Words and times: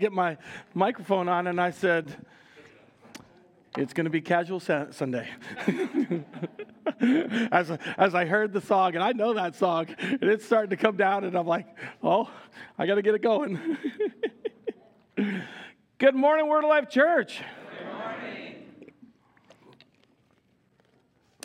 get 0.00 0.12
my 0.12 0.38
microphone 0.72 1.28
on 1.28 1.46
and 1.46 1.60
I 1.60 1.70
said, 1.70 2.16
it's 3.76 3.92
going 3.92 4.06
to 4.06 4.10
be 4.10 4.22
casual 4.22 4.58
Sunday. 4.58 5.28
as, 7.52 7.70
as 7.98 8.14
I 8.14 8.24
heard 8.24 8.54
the 8.54 8.62
song, 8.62 8.94
and 8.94 9.04
I 9.04 9.12
know 9.12 9.34
that 9.34 9.54
song, 9.56 9.86
and 10.00 10.22
it's 10.22 10.44
starting 10.44 10.70
to 10.70 10.76
come 10.76 10.96
down, 10.96 11.24
and 11.24 11.36
I'm 11.36 11.46
like, 11.46 11.66
oh, 12.02 12.30
I 12.78 12.86
got 12.86 12.94
to 12.94 13.02
get 13.02 13.14
it 13.14 13.22
going. 13.22 13.76
Good 15.98 16.14
morning, 16.14 16.48
Word 16.48 16.64
of 16.64 16.70
Life 16.70 16.88
Church. 16.88 17.42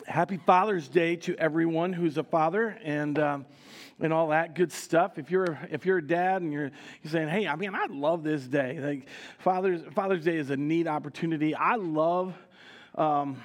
Happy 0.06 0.38
Father's 0.38 0.88
Day 0.88 1.16
to 1.16 1.36
everyone 1.36 1.92
who's 1.92 2.16
a 2.16 2.24
father, 2.24 2.76
and 2.82 3.18
um, 3.18 3.46
and 4.00 4.12
all 4.12 4.28
that 4.28 4.54
good 4.54 4.72
stuff. 4.72 5.18
If 5.18 5.30
you're 5.30 5.58
if 5.70 5.86
you're 5.86 5.98
a 5.98 6.06
dad 6.06 6.42
and 6.42 6.52
you're 6.52 6.70
you're 7.02 7.10
saying, 7.10 7.28
"Hey, 7.28 7.46
I 7.46 7.56
mean, 7.56 7.74
I 7.74 7.86
love 7.86 8.22
this 8.22 8.42
day." 8.42 8.78
Like 8.80 9.08
Father's 9.38 9.82
Father's 9.94 10.24
Day 10.24 10.36
is 10.36 10.50
a 10.50 10.56
neat 10.56 10.86
opportunity. 10.86 11.54
I 11.54 11.76
love 11.76 12.34
um, 12.94 13.42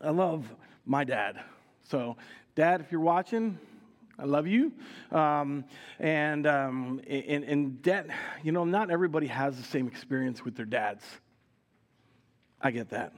I 0.00 0.10
love 0.10 0.44
my 0.84 1.04
dad. 1.04 1.40
So, 1.84 2.16
Dad, 2.54 2.80
if 2.80 2.90
you're 2.90 3.00
watching, 3.00 3.58
I 4.18 4.24
love 4.24 4.46
you. 4.46 4.72
Um, 5.12 5.64
and, 5.98 6.46
um, 6.46 7.00
and, 7.06 7.44
and 7.44 7.82
dad, 7.82 8.12
you 8.42 8.52
know, 8.52 8.64
not 8.64 8.90
everybody 8.90 9.26
has 9.26 9.56
the 9.56 9.62
same 9.62 9.86
experience 9.86 10.44
with 10.44 10.56
their 10.56 10.66
dads. 10.66 11.04
I 12.60 12.70
get 12.70 12.90
that. 12.90 13.12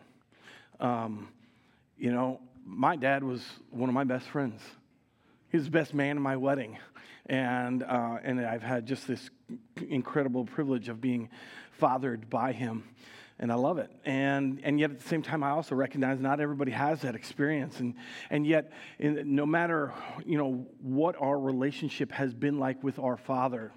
Um, 0.80 1.28
you 1.96 2.12
know, 2.12 2.40
my 2.64 2.96
dad 2.96 3.24
was 3.24 3.44
one 3.70 3.88
of 3.88 3.94
my 3.94 4.04
best 4.04 4.26
friends. 4.26 4.60
He 5.50 5.56
was 5.56 5.66
the 5.66 5.70
best 5.70 5.94
man 5.94 6.16
in 6.16 6.22
my 6.22 6.36
wedding. 6.36 6.78
And, 7.26 7.82
uh, 7.82 8.18
and 8.22 8.40
I've 8.40 8.62
had 8.62 8.86
just 8.86 9.06
this 9.06 9.30
incredible 9.88 10.44
privilege 10.44 10.88
of 10.88 11.00
being 11.00 11.30
fathered 11.72 12.28
by 12.28 12.52
him. 12.52 12.84
And 13.40 13.52
I 13.52 13.54
love 13.54 13.78
it. 13.78 13.90
And, 14.04 14.60
and 14.64 14.80
yet 14.80 14.90
at 14.90 15.00
the 15.00 15.08
same 15.08 15.22
time, 15.22 15.44
I 15.44 15.50
also 15.50 15.74
recognize 15.74 16.18
not 16.18 16.40
everybody 16.40 16.72
has 16.72 17.02
that 17.02 17.14
experience. 17.14 17.78
And, 17.80 17.94
and 18.30 18.46
yet, 18.46 18.72
in, 18.98 19.36
no 19.36 19.46
matter 19.46 19.92
you 20.26 20.36
know, 20.36 20.66
what 20.82 21.14
our 21.20 21.38
relationship 21.38 22.10
has 22.12 22.34
been 22.34 22.58
like 22.58 22.82
with 22.82 22.98
our 22.98 23.16
Father, 23.16 23.70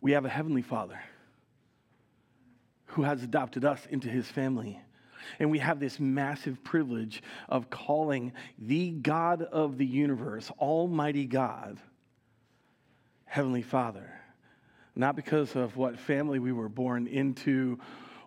we 0.00 0.12
have 0.12 0.24
a 0.24 0.30
Heavenly 0.30 0.62
Father 0.62 0.98
who 2.86 3.02
has 3.02 3.22
adopted 3.22 3.64
us 3.64 3.86
into 3.90 4.08
his 4.08 4.26
family. 4.26 4.80
And 5.38 5.50
we 5.50 5.58
have 5.58 5.80
this 5.80 5.98
massive 6.00 6.62
privilege 6.62 7.22
of 7.48 7.70
calling 7.70 8.32
the 8.58 8.90
God 8.90 9.42
of 9.42 9.78
the 9.78 9.86
universe, 9.86 10.50
Almighty 10.58 11.26
God, 11.26 11.78
Heavenly 13.24 13.62
Father. 13.62 14.12
Not 14.94 15.14
because 15.16 15.56
of 15.56 15.76
what 15.76 15.98
family 15.98 16.38
we 16.38 16.52
were 16.52 16.70
born 16.70 17.06
into 17.06 17.78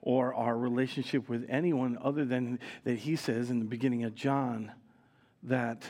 or 0.02 0.34
our 0.34 0.58
relationship 0.58 1.28
with 1.28 1.46
anyone 1.50 1.98
other 2.02 2.26
than 2.26 2.60
that 2.84 3.00
he 3.00 3.16
says 3.16 3.50
in 3.50 3.60
the 3.60 3.66
beginning 3.66 4.04
of 4.04 4.16
John 4.16 4.72
that, 5.44 5.84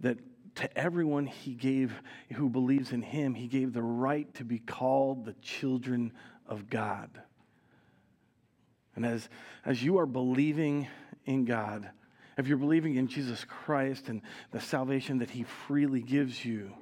that 0.00 0.18
to 0.56 0.78
everyone 0.78 1.26
he 1.26 1.54
gave 1.54 1.92
who 2.34 2.48
believes 2.48 2.92
in 2.92 3.02
him, 3.02 3.34
he 3.34 3.46
gave 3.46 3.72
the 3.72 3.82
right 3.82 4.32
to 4.34 4.44
be 4.44 4.58
called 4.58 5.24
the 5.24 5.34
children 5.34 6.12
of 6.46 6.68
God. 6.68 7.10
And 8.98 9.06
as, 9.06 9.28
as 9.64 9.80
you 9.80 9.98
are 9.98 10.06
believing 10.06 10.88
in 11.24 11.44
God, 11.44 11.88
if 12.36 12.48
you're 12.48 12.58
believing 12.58 12.96
in 12.96 13.06
Jesus 13.06 13.44
Christ 13.44 14.08
and 14.08 14.22
the 14.50 14.60
salvation 14.60 15.18
that 15.18 15.30
He 15.30 15.44
freely 15.44 16.02
gives 16.02 16.44
you, 16.44 16.72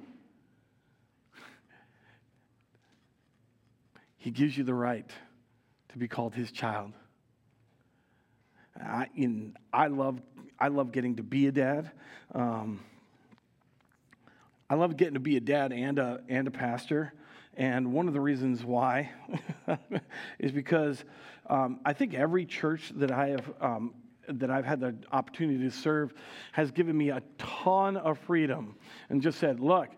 He 4.15 4.31
gives 4.31 4.57
you 4.57 4.63
the 4.63 4.73
right 4.73 5.07
to 5.89 5.97
be 5.99 6.07
called 6.07 6.33
His 6.33 6.51
child. 6.51 6.91
I, 8.75 9.09
in, 9.15 9.53
I, 9.71 9.85
love, 9.85 10.19
I 10.59 10.69
love 10.69 10.91
getting 10.91 11.17
to 11.17 11.23
be 11.23 11.45
a 11.45 11.51
dad. 11.51 11.91
Um, 12.33 12.79
I 14.67 14.73
love 14.73 14.97
getting 14.97 15.13
to 15.13 15.19
be 15.19 15.37
a 15.37 15.41
dad 15.41 15.71
and 15.71 15.99
a, 15.99 16.21
and 16.27 16.47
a 16.47 16.51
pastor. 16.51 17.13
And 17.57 17.91
one 17.91 18.07
of 18.07 18.13
the 18.13 18.21
reasons 18.21 18.63
why 18.63 19.11
is 20.39 20.51
because 20.51 21.03
um, 21.49 21.79
I 21.85 21.93
think 21.93 22.13
every 22.13 22.45
church 22.45 22.91
that 22.95 23.11
I 23.11 23.29
have 23.29 23.53
um, 23.61 23.93
that 24.27 24.49
I've 24.49 24.65
had 24.65 24.79
the 24.79 24.95
opportunity 25.11 25.63
to 25.63 25.71
serve 25.71 26.13
has 26.51 26.71
given 26.71 26.97
me 26.97 27.09
a 27.09 27.21
ton 27.37 27.97
of 27.97 28.17
freedom 28.19 28.75
and 29.09 29.21
just 29.21 29.39
said, 29.39 29.59
look, 29.59 29.89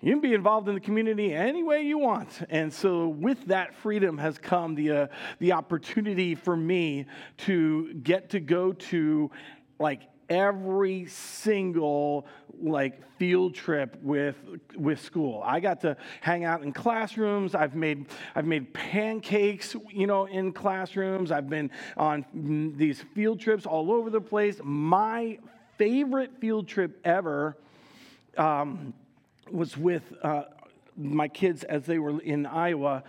you 0.00 0.12
can 0.12 0.20
be 0.20 0.34
involved 0.34 0.68
in 0.68 0.74
the 0.74 0.80
community 0.80 1.32
any 1.32 1.62
way 1.62 1.82
you 1.82 1.98
want. 1.98 2.42
And 2.50 2.72
so, 2.72 3.08
with 3.08 3.46
that 3.46 3.74
freedom 3.74 4.18
has 4.18 4.38
come 4.38 4.74
the, 4.74 4.90
uh, 4.90 5.06
the 5.38 5.52
opportunity 5.52 6.34
for 6.34 6.56
me 6.56 7.06
to 7.38 7.94
get 7.94 8.30
to 8.30 8.40
go 8.40 8.72
to 8.72 9.30
like 9.78 10.02
every 10.34 11.06
single 11.06 12.26
like 12.60 13.00
field 13.18 13.54
trip 13.54 13.96
with 14.02 14.36
with 14.74 15.00
school. 15.00 15.42
I 15.44 15.60
got 15.60 15.80
to 15.82 15.96
hang 16.20 16.44
out 16.44 16.62
in 16.62 16.72
classrooms. 16.72 17.54
I've 17.54 17.74
made 17.74 18.06
I've 18.34 18.44
made 18.44 18.74
pancakes, 18.74 19.76
you 19.90 20.06
know, 20.06 20.26
in 20.26 20.52
classrooms. 20.52 21.30
I've 21.30 21.48
been 21.48 21.70
on 21.96 22.24
these 22.76 23.04
field 23.14 23.40
trips 23.40 23.64
all 23.64 23.92
over 23.92 24.10
the 24.10 24.20
place. 24.20 24.60
My 24.62 25.38
favorite 25.78 26.32
field 26.40 26.66
trip 26.66 27.00
ever 27.04 27.56
um, 28.36 28.92
was 29.50 29.76
with 29.76 30.02
uh, 30.22 30.44
my 30.96 31.28
kids 31.28 31.62
as 31.64 31.86
they 31.86 31.98
were 31.98 32.20
in 32.20 32.44
Iowa. 32.46 33.04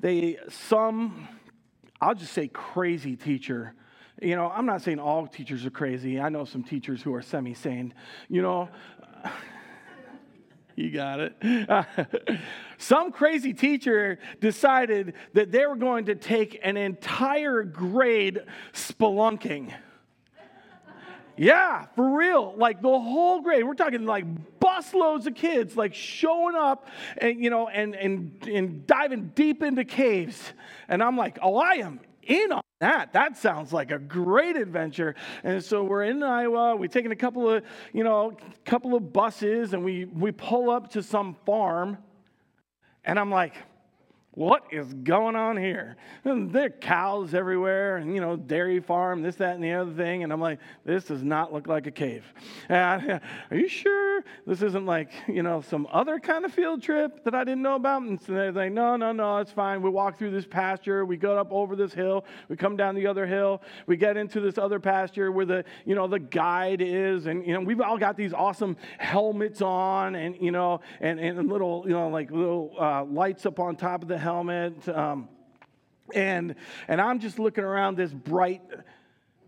They 0.00 0.38
some 0.48 1.28
I'll 2.00 2.14
just 2.14 2.32
say 2.32 2.48
crazy 2.48 3.14
teacher 3.14 3.74
you 4.20 4.36
know, 4.36 4.50
I'm 4.50 4.66
not 4.66 4.82
saying 4.82 4.98
all 4.98 5.26
teachers 5.26 5.64
are 5.64 5.70
crazy. 5.70 6.20
I 6.20 6.28
know 6.28 6.44
some 6.44 6.62
teachers 6.62 7.02
who 7.02 7.14
are 7.14 7.22
semi 7.22 7.54
sane. 7.54 7.94
You 8.28 8.42
know, 8.42 8.68
you 10.76 10.90
got 10.90 11.20
it. 11.20 11.36
some 12.78 13.12
crazy 13.12 13.52
teacher 13.52 14.18
decided 14.40 15.14
that 15.34 15.52
they 15.52 15.66
were 15.66 15.76
going 15.76 16.06
to 16.06 16.14
take 16.14 16.60
an 16.62 16.76
entire 16.76 17.62
grade 17.62 18.40
spelunking. 18.72 19.72
Yeah, 21.36 21.86
for 21.96 22.18
real. 22.18 22.54
Like 22.56 22.82
the 22.82 22.88
whole 22.88 23.40
grade. 23.40 23.64
We're 23.64 23.74
talking 23.74 24.04
like 24.04 24.26
busloads 24.60 25.26
of 25.26 25.34
kids 25.34 25.74
like 25.74 25.94
showing 25.94 26.54
up 26.54 26.88
and 27.16 27.42
you 27.42 27.48
know 27.48 27.68
and 27.68 27.94
and 27.94 28.46
and 28.46 28.86
diving 28.86 29.32
deep 29.34 29.62
into 29.62 29.84
caves. 29.84 30.52
And 30.86 31.02
I'm 31.02 31.16
like, 31.16 31.38
oh, 31.40 31.56
I 31.56 31.76
am 31.76 32.00
in 32.22 32.52
on 32.52 32.60
that. 32.80 33.12
That 33.12 33.36
sounds 33.36 33.72
like 33.72 33.90
a 33.90 33.98
great 33.98 34.56
adventure. 34.56 35.14
And 35.44 35.62
so 35.62 35.84
we're 35.84 36.04
in 36.04 36.22
Iowa. 36.22 36.76
We've 36.76 36.90
taken 36.90 37.12
a 37.12 37.16
couple 37.16 37.48
of, 37.48 37.62
you 37.92 38.04
know, 38.04 38.36
couple 38.64 38.94
of 38.94 39.12
buses 39.12 39.74
and 39.74 39.84
we, 39.84 40.06
we 40.06 40.32
pull 40.32 40.70
up 40.70 40.90
to 40.92 41.02
some 41.02 41.36
farm. 41.46 41.98
And 43.04 43.18
I'm 43.18 43.30
like, 43.30 43.54
what 44.32 44.64
is 44.70 44.92
going 44.94 45.36
on 45.36 45.56
here? 45.56 45.96
And 46.24 46.52
there 46.52 46.66
are 46.66 46.70
cows 46.70 47.34
everywhere, 47.34 47.96
and 47.96 48.14
you 48.14 48.20
know, 48.20 48.36
dairy 48.36 48.80
farm, 48.80 49.22
this, 49.22 49.36
that, 49.36 49.56
and 49.56 49.64
the 49.64 49.72
other 49.72 49.92
thing. 49.92 50.22
And 50.22 50.32
I'm 50.32 50.40
like, 50.40 50.60
this 50.84 51.04
does 51.04 51.22
not 51.22 51.52
look 51.52 51.66
like 51.66 51.86
a 51.86 51.90
cave. 51.90 52.24
And, 52.68 53.20
are 53.50 53.56
you 53.56 53.68
sure 53.68 54.09
this 54.46 54.62
isn't 54.62 54.86
like, 54.86 55.10
you 55.28 55.42
know, 55.42 55.60
some 55.60 55.86
other 55.92 56.18
kind 56.18 56.44
of 56.44 56.52
field 56.52 56.82
trip 56.82 57.24
that 57.24 57.34
I 57.34 57.44
didn't 57.44 57.62
know 57.62 57.74
about? 57.74 58.02
And 58.02 58.20
so 58.20 58.32
they're 58.32 58.52
like, 58.52 58.72
no, 58.72 58.96
no, 58.96 59.12
no, 59.12 59.38
it's 59.38 59.52
fine. 59.52 59.82
We 59.82 59.90
walk 59.90 60.18
through 60.18 60.30
this 60.30 60.46
pasture, 60.46 61.04
we 61.04 61.16
go 61.16 61.38
up 61.38 61.52
over 61.52 61.76
this 61.76 61.92
hill, 61.92 62.24
we 62.48 62.56
come 62.56 62.76
down 62.76 62.94
the 62.94 63.06
other 63.06 63.26
hill, 63.26 63.62
we 63.86 63.96
get 63.96 64.16
into 64.16 64.40
this 64.40 64.58
other 64.58 64.80
pasture 64.80 65.32
where 65.32 65.46
the, 65.46 65.64
you 65.84 65.94
know, 65.94 66.06
the 66.06 66.18
guide 66.18 66.80
is, 66.80 67.26
and 67.26 67.46
you 67.46 67.54
know, 67.54 67.60
we've 67.60 67.80
all 67.80 67.98
got 67.98 68.16
these 68.16 68.32
awesome 68.32 68.76
helmets 68.98 69.62
on, 69.62 70.14
and 70.14 70.36
you 70.40 70.50
know, 70.50 70.80
and, 71.00 71.20
and 71.20 71.48
little, 71.48 71.84
you 71.86 71.92
know, 71.92 72.08
like 72.08 72.30
little 72.30 72.74
uh, 72.80 73.04
lights 73.04 73.46
up 73.46 73.58
on 73.58 73.76
top 73.76 74.02
of 74.02 74.08
the 74.08 74.18
helmet. 74.18 74.88
Um, 74.88 75.28
and, 76.14 76.54
and 76.88 77.00
I'm 77.00 77.20
just 77.20 77.38
looking 77.38 77.64
around 77.64 77.96
this 77.96 78.12
bright, 78.12 78.62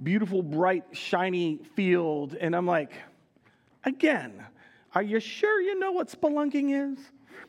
beautiful, 0.02 0.42
bright, 0.42 0.84
shiny 0.92 1.58
field, 1.74 2.36
and 2.40 2.54
I'm 2.54 2.66
like, 2.66 2.92
again, 3.84 4.44
are 4.94 5.02
you 5.02 5.20
sure 5.20 5.60
you 5.60 5.78
know 5.78 5.92
what 5.92 6.08
spelunking 6.08 6.92
is? 6.92 6.98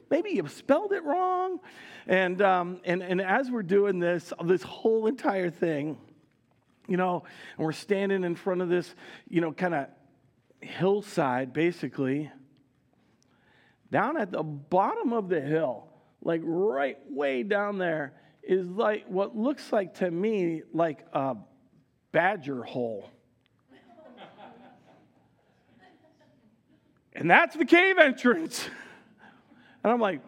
Maybe 0.10 0.32
you've 0.32 0.52
spelled 0.52 0.94
it 0.94 1.04
wrong. 1.04 1.60
And, 2.08 2.42
um, 2.42 2.80
and, 2.86 3.02
and 3.02 3.22
as 3.22 3.50
we're 3.50 3.64
doing 3.64 4.00
this, 4.00 4.32
this 4.46 4.64
whole 4.64 5.08
entire 5.08 5.50
thing, 5.50 5.98
you 6.88 6.98
know, 6.98 7.24
and 7.58 7.66
we're 7.66 7.72
standing 7.72 8.24
in 8.24 8.36
front 8.36 8.62
of 8.62 8.70
this, 8.70 8.94
you 9.30 9.42
know, 9.42 9.52
kind 9.52 9.74
of 9.74 9.88
hillside, 10.60 11.54
basically, 11.54 12.32
down 13.92 14.18
at 14.18 14.32
the 14.32 14.44
bottom 14.44 15.14
of 15.14 15.30
the 15.30 15.40
hill, 15.40 15.88
like 16.22 16.42
right 16.44 16.98
way 17.10 17.44
down 17.44 17.78
there, 17.78 18.14
is 18.42 18.68
like 18.68 19.06
what 19.08 19.36
looks 19.36 19.72
like 19.72 19.94
to 19.96 20.10
me 20.10 20.64
like 20.74 21.06
a 21.14 21.36
badger 22.12 22.64
hole. 22.64 23.10
And 27.16 27.30
that's 27.30 27.56
the 27.56 27.66
cave 27.66 27.98
entrance. 27.98 28.68
And 29.84 29.92
I'm 29.92 30.00
like, 30.00 30.22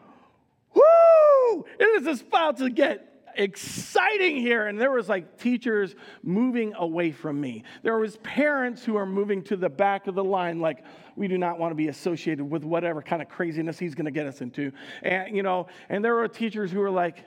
whoo! 0.74 1.66
It 1.80 2.06
is 2.06 2.22
about 2.22 2.58
to 2.58 2.70
get 2.70 3.16
exciting 3.38 4.38
here. 4.38 4.68
And 4.68 4.80
there 4.80 4.92
was 4.92 5.10
like 5.10 5.40
teachers 5.40 5.96
moving 6.24 6.74
away 6.76 7.12
from 7.12 7.40
me. 7.40 7.64
There 7.84 7.98
was 7.98 8.18
parents 8.18 8.84
who 8.84 8.96
are 8.96 9.06
moving 9.06 9.44
to 9.44 9.56
the 9.56 9.70
back 9.70 10.08
of 10.08 10.16
the 10.16 10.24
line 10.24 10.60
like 10.60 10.84
we 11.16 11.28
do 11.28 11.38
not 11.38 11.60
want 11.60 11.72
to 11.72 11.76
be 11.76 11.88
associated 11.88 12.44
with 12.44 12.64
whatever 12.64 13.02
kind 13.02 13.22
of 13.22 13.30
craziness 13.30 13.80
he's 13.80 13.96
going 13.96 14.06
to 14.06 14.12
get 14.12 14.26
us 14.26 14.42
into. 14.42 14.72
And 15.04 15.36
you 15.36 15.44
know 15.44 15.68
and 15.90 16.04
there 16.04 16.16
were 16.16 16.28
teachers 16.28 16.72
who 16.72 16.80
were 16.80 16.92
like 16.92 17.26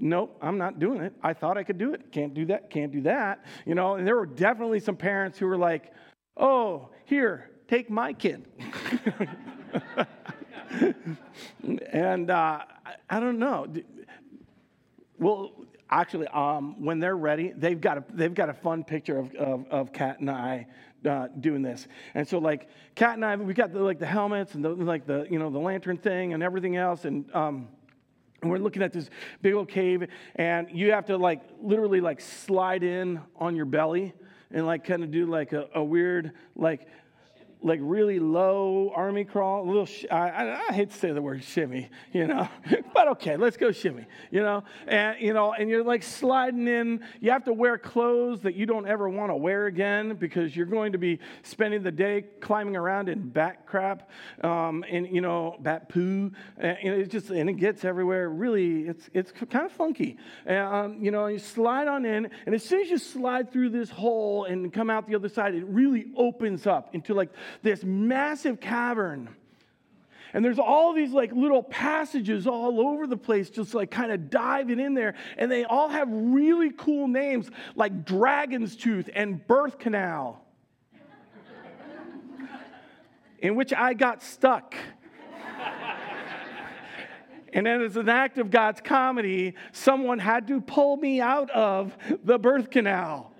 nope 0.00 0.36
i'm 0.40 0.58
not 0.58 0.78
doing 0.78 1.00
it. 1.00 1.12
I 1.22 1.32
thought 1.32 1.58
i 1.58 1.62
could 1.62 1.78
do 1.78 1.92
it. 1.94 2.12
Can't 2.12 2.34
do 2.34 2.46
that 2.46 2.70
can't 2.70 2.92
do 2.92 3.02
that. 3.02 3.44
You 3.66 3.74
know 3.74 3.94
and 3.94 4.06
there 4.06 4.16
were 4.16 4.26
definitely 4.26 4.80
some 4.80 4.96
parents 4.96 5.38
who 5.38 5.46
were 5.46 5.58
like 5.58 5.92
oh 6.36 6.90
here 7.04 7.50
take 7.68 7.88
my 7.88 8.12
kid 8.12 8.44
and 11.92 12.30
uh, 12.30 12.60
I, 13.08 13.20
don't 13.20 13.38
know 13.38 13.66
well, 15.18 15.52
actually, 15.90 16.28
um, 16.28 16.82
when 16.82 17.00
they're 17.00 17.16
ready, 17.16 17.52
they've 17.54 17.80
got 17.80 17.98
a, 17.98 18.04
they've 18.12 18.34
got 18.34 18.48
a 18.48 18.54
fun 18.54 18.84
picture 18.84 19.18
of, 19.18 19.34
of, 19.34 19.66
of 19.70 19.92
Kat 19.92 20.20
and 20.20 20.30
I 20.30 20.66
uh, 21.08 21.28
doing 21.40 21.62
this. 21.62 21.88
And 22.14 22.26
so, 22.26 22.38
like, 22.38 22.68
Kat 22.94 23.14
and 23.14 23.24
I, 23.24 23.36
we've 23.36 23.56
got 23.56 23.72
the, 23.72 23.80
like 23.80 23.98
the 23.98 24.06
helmets 24.06 24.54
and 24.54 24.64
the, 24.64 24.70
like 24.70 25.06
the, 25.06 25.26
you 25.30 25.38
know, 25.38 25.50
the 25.50 25.58
lantern 25.58 25.96
thing 25.96 26.34
and 26.34 26.42
everything 26.42 26.76
else. 26.76 27.04
And, 27.04 27.32
um, 27.34 27.68
and 28.42 28.50
we're 28.50 28.58
looking 28.58 28.82
at 28.82 28.92
this 28.92 29.10
big 29.42 29.54
old 29.54 29.68
cave, 29.68 30.06
and 30.36 30.68
you 30.70 30.92
have 30.92 31.06
to 31.06 31.16
like 31.16 31.42
literally 31.60 32.00
like 32.00 32.20
slide 32.20 32.84
in 32.84 33.20
on 33.36 33.56
your 33.56 33.64
belly 33.64 34.14
and 34.52 34.64
like 34.64 34.84
kind 34.84 35.02
of 35.02 35.10
do 35.10 35.26
like 35.26 35.52
a, 35.52 35.68
a 35.74 35.82
weird 35.82 36.32
like 36.54 36.86
like 37.60 37.80
really 37.82 38.18
low 38.18 38.92
army 38.94 39.24
crawl, 39.24 39.66
little, 39.66 39.86
sh- 39.86 40.06
I, 40.10 40.28
I, 40.28 40.60
I, 40.68 40.72
hate 40.72 40.90
to 40.90 40.96
say 40.96 41.12
the 41.12 41.20
word 41.20 41.42
shimmy, 41.42 41.88
you 42.12 42.26
know, 42.26 42.48
but 42.94 43.08
okay, 43.08 43.36
let's 43.36 43.56
go 43.56 43.72
shimmy, 43.72 44.06
you 44.30 44.42
know, 44.42 44.62
and, 44.86 45.20
you 45.20 45.32
know, 45.32 45.52
and 45.52 45.68
you're 45.68 45.82
like 45.82 46.02
sliding 46.02 46.68
in, 46.68 47.00
you 47.20 47.30
have 47.32 47.44
to 47.44 47.52
wear 47.52 47.76
clothes 47.76 48.42
that 48.42 48.54
you 48.54 48.64
don't 48.64 48.86
ever 48.86 49.08
want 49.08 49.30
to 49.30 49.36
wear 49.36 49.66
again 49.66 50.14
because 50.14 50.54
you're 50.54 50.66
going 50.66 50.92
to 50.92 50.98
be 50.98 51.18
spending 51.42 51.82
the 51.82 51.90
day 51.90 52.26
climbing 52.40 52.76
around 52.76 53.08
in 53.08 53.28
bat 53.28 53.66
crap, 53.66 54.08
um, 54.44 54.84
and, 54.88 55.08
you 55.08 55.20
know, 55.20 55.56
bat 55.60 55.88
poo, 55.88 56.30
and, 56.58 56.78
and 56.82 56.94
it 57.00 57.10
just, 57.10 57.30
and 57.30 57.50
it 57.50 57.54
gets 57.54 57.84
everywhere. 57.84 58.30
Really, 58.30 58.82
it's, 58.82 59.10
it's 59.12 59.32
kind 59.32 59.66
of 59.66 59.72
funky. 59.72 60.16
And, 60.46 60.58
um, 60.58 61.04
you 61.04 61.10
know, 61.10 61.26
you 61.26 61.38
slide 61.38 61.88
on 61.88 62.04
in, 62.04 62.30
and 62.46 62.54
as 62.54 62.62
soon 62.62 62.82
as 62.82 62.90
you 62.90 62.98
slide 62.98 63.52
through 63.52 63.70
this 63.70 63.90
hole 63.90 64.44
and 64.44 64.72
come 64.72 64.90
out 64.90 65.08
the 65.08 65.16
other 65.16 65.28
side, 65.28 65.54
it 65.54 65.64
really 65.66 66.06
opens 66.16 66.66
up 66.66 66.94
into 66.94 67.14
like 67.14 67.30
this 67.62 67.84
massive 67.84 68.60
cavern. 68.60 69.28
And 70.32 70.44
there's 70.44 70.58
all 70.58 70.92
these 70.92 71.10
like 71.10 71.32
little 71.32 71.62
passages 71.62 72.46
all 72.46 72.80
over 72.80 73.06
the 73.06 73.16
place, 73.16 73.50
just 73.50 73.74
like 73.74 73.90
kind 73.90 74.12
of 74.12 74.30
diving 74.30 74.78
in 74.78 74.94
there. 74.94 75.14
And 75.36 75.50
they 75.50 75.64
all 75.64 75.88
have 75.88 76.08
really 76.10 76.70
cool 76.76 77.08
names 77.08 77.50
like 77.74 78.04
Dragon's 78.04 78.76
Tooth 78.76 79.08
and 79.14 79.46
Birth 79.46 79.78
Canal, 79.78 80.44
in 83.38 83.54
which 83.54 83.72
I 83.72 83.94
got 83.94 84.22
stuck. 84.22 84.74
And 87.54 87.64
then, 87.64 87.80
as 87.80 87.96
an 87.96 88.10
act 88.10 88.36
of 88.36 88.50
God's 88.50 88.82
comedy, 88.82 89.54
someone 89.72 90.18
had 90.18 90.46
to 90.48 90.60
pull 90.60 90.98
me 90.98 91.20
out 91.20 91.50
of 91.50 91.96
the 92.22 92.38
birth 92.38 92.68
canal. 92.70 93.32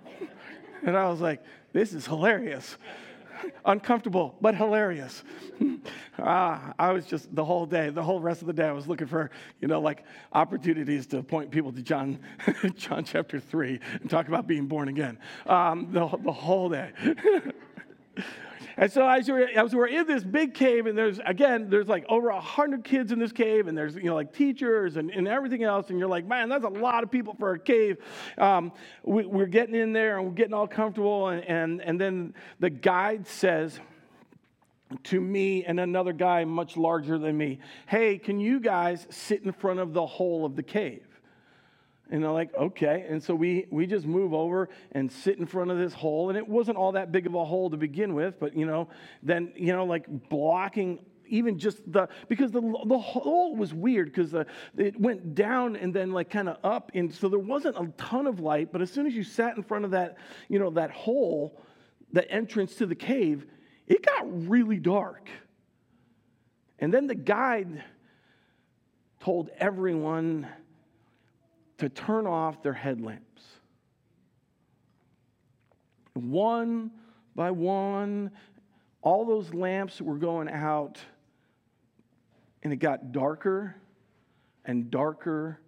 And 0.82 0.96
I 0.96 1.10
was 1.10 1.20
like, 1.20 1.42
this 1.74 1.92
is 1.92 2.06
hilarious 2.06 2.78
uncomfortable, 3.64 4.36
but 4.40 4.54
hilarious. 4.54 5.22
ah, 6.18 6.74
I 6.78 6.92
was 6.92 7.06
just 7.06 7.34
the 7.34 7.44
whole 7.44 7.66
day, 7.66 7.90
the 7.90 8.02
whole 8.02 8.20
rest 8.20 8.40
of 8.40 8.46
the 8.46 8.52
day, 8.52 8.66
I 8.66 8.72
was 8.72 8.86
looking 8.86 9.06
for, 9.06 9.30
you 9.60 9.68
know, 9.68 9.80
like 9.80 10.04
opportunities 10.32 11.06
to 11.08 11.22
point 11.22 11.50
people 11.50 11.72
to 11.72 11.82
John, 11.82 12.18
John 12.76 13.04
chapter 13.04 13.40
3 13.40 13.80
and 14.00 14.10
talk 14.10 14.28
about 14.28 14.46
being 14.46 14.66
born 14.66 14.88
again 14.88 15.18
um, 15.46 15.92
the, 15.92 16.06
the 16.22 16.32
whole 16.32 16.68
day. 16.68 16.92
And 18.80 18.92
so 18.92 19.08
as 19.08 19.28
we're, 19.28 19.48
as 19.48 19.74
we're 19.74 19.88
in 19.88 20.06
this 20.06 20.22
big 20.22 20.54
cave, 20.54 20.86
and 20.86 20.96
there's, 20.96 21.18
again, 21.26 21.68
there's 21.68 21.88
like 21.88 22.06
over 22.08 22.30
100 22.30 22.84
kids 22.84 23.10
in 23.10 23.18
this 23.18 23.32
cave, 23.32 23.66
and 23.66 23.76
there's, 23.76 23.96
you 23.96 24.04
know, 24.04 24.14
like 24.14 24.32
teachers 24.32 24.96
and, 24.96 25.10
and 25.10 25.26
everything 25.26 25.64
else, 25.64 25.90
and 25.90 25.98
you're 25.98 26.08
like, 26.08 26.24
man, 26.24 26.48
that's 26.48 26.64
a 26.64 26.68
lot 26.68 27.02
of 27.02 27.10
people 27.10 27.34
for 27.34 27.54
a 27.54 27.58
cave. 27.58 27.98
Um, 28.38 28.70
we, 29.02 29.24
are 29.24 29.46
getting 29.46 29.74
in 29.74 29.92
there, 29.92 30.18
and 30.18 30.28
we're 30.28 30.34
getting 30.34 30.54
all 30.54 30.68
comfortable, 30.68 31.26
and, 31.26 31.44
and, 31.44 31.82
and 31.82 32.00
then 32.00 32.34
the 32.60 32.70
guide 32.70 33.26
says, 33.26 33.80
to 35.02 35.20
me 35.20 35.64
and 35.64 35.80
another 35.80 36.12
guy 36.12 36.44
much 36.44 36.76
larger 36.76 37.18
than 37.18 37.36
me, 37.36 37.58
hey, 37.88 38.16
can 38.16 38.38
you 38.38 38.60
guys 38.60 39.08
sit 39.10 39.42
in 39.42 39.50
front 39.50 39.80
of 39.80 39.92
the 39.92 40.06
hole 40.06 40.46
of 40.46 40.54
the 40.54 40.62
cave? 40.62 41.07
And 42.10 42.22
they're 42.22 42.30
like, 42.30 42.54
okay. 42.54 43.04
And 43.08 43.22
so 43.22 43.34
we, 43.34 43.66
we 43.70 43.86
just 43.86 44.06
move 44.06 44.32
over 44.32 44.70
and 44.92 45.12
sit 45.12 45.38
in 45.38 45.46
front 45.46 45.70
of 45.70 45.78
this 45.78 45.92
hole. 45.92 46.30
And 46.30 46.38
it 46.38 46.48
wasn't 46.48 46.78
all 46.78 46.92
that 46.92 47.12
big 47.12 47.26
of 47.26 47.34
a 47.34 47.44
hole 47.44 47.68
to 47.70 47.76
begin 47.76 48.14
with, 48.14 48.40
but, 48.40 48.56
you 48.56 48.64
know, 48.64 48.88
then, 49.22 49.52
you 49.56 49.74
know, 49.74 49.84
like 49.84 50.06
blocking 50.28 51.00
even 51.30 51.58
just 51.58 51.80
the, 51.92 52.08
because 52.28 52.50
the, 52.50 52.60
the 52.86 52.98
hole 52.98 53.54
was 53.54 53.74
weird 53.74 54.06
because 54.12 54.34
it 54.76 54.98
went 54.98 55.34
down 55.34 55.76
and 55.76 55.92
then 55.92 56.10
like 56.12 56.30
kind 56.30 56.48
of 56.48 56.56
up. 56.64 56.90
And 56.94 57.12
so 57.14 57.28
there 57.28 57.38
wasn't 57.38 57.76
a 57.76 57.92
ton 57.98 58.26
of 58.26 58.40
light. 58.40 58.72
But 58.72 58.82
as 58.82 58.90
soon 58.90 59.06
as 59.06 59.14
you 59.14 59.22
sat 59.22 59.56
in 59.56 59.62
front 59.62 59.84
of 59.84 59.90
that, 59.92 60.16
you 60.48 60.58
know, 60.58 60.70
that 60.70 60.90
hole, 60.90 61.60
the 62.12 62.28
entrance 62.30 62.76
to 62.76 62.86
the 62.86 62.94
cave, 62.94 63.46
it 63.86 64.04
got 64.04 64.48
really 64.48 64.78
dark. 64.78 65.28
And 66.78 66.92
then 66.92 67.06
the 67.06 67.14
guide 67.14 67.84
told 69.20 69.50
everyone 69.58 70.46
to 71.78 71.88
turn 71.88 72.26
off 72.26 72.62
their 72.62 72.72
headlamps. 72.72 73.42
One 76.14 76.90
by 77.34 77.52
one, 77.52 78.32
all 79.02 79.24
those 79.24 79.54
lamps 79.54 80.00
were 80.00 80.16
going 80.16 80.48
out, 80.48 80.98
and 82.62 82.72
it 82.72 82.76
got 82.76 83.12
darker 83.12 83.76
and 84.64 84.90
darker 84.90 85.60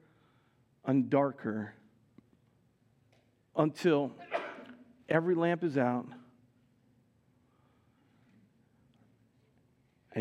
and 0.84 1.08
darker 1.08 1.74
until 3.56 4.12
every 5.08 5.34
lamp 5.36 5.62
is 5.62 5.78
out. 5.78 6.06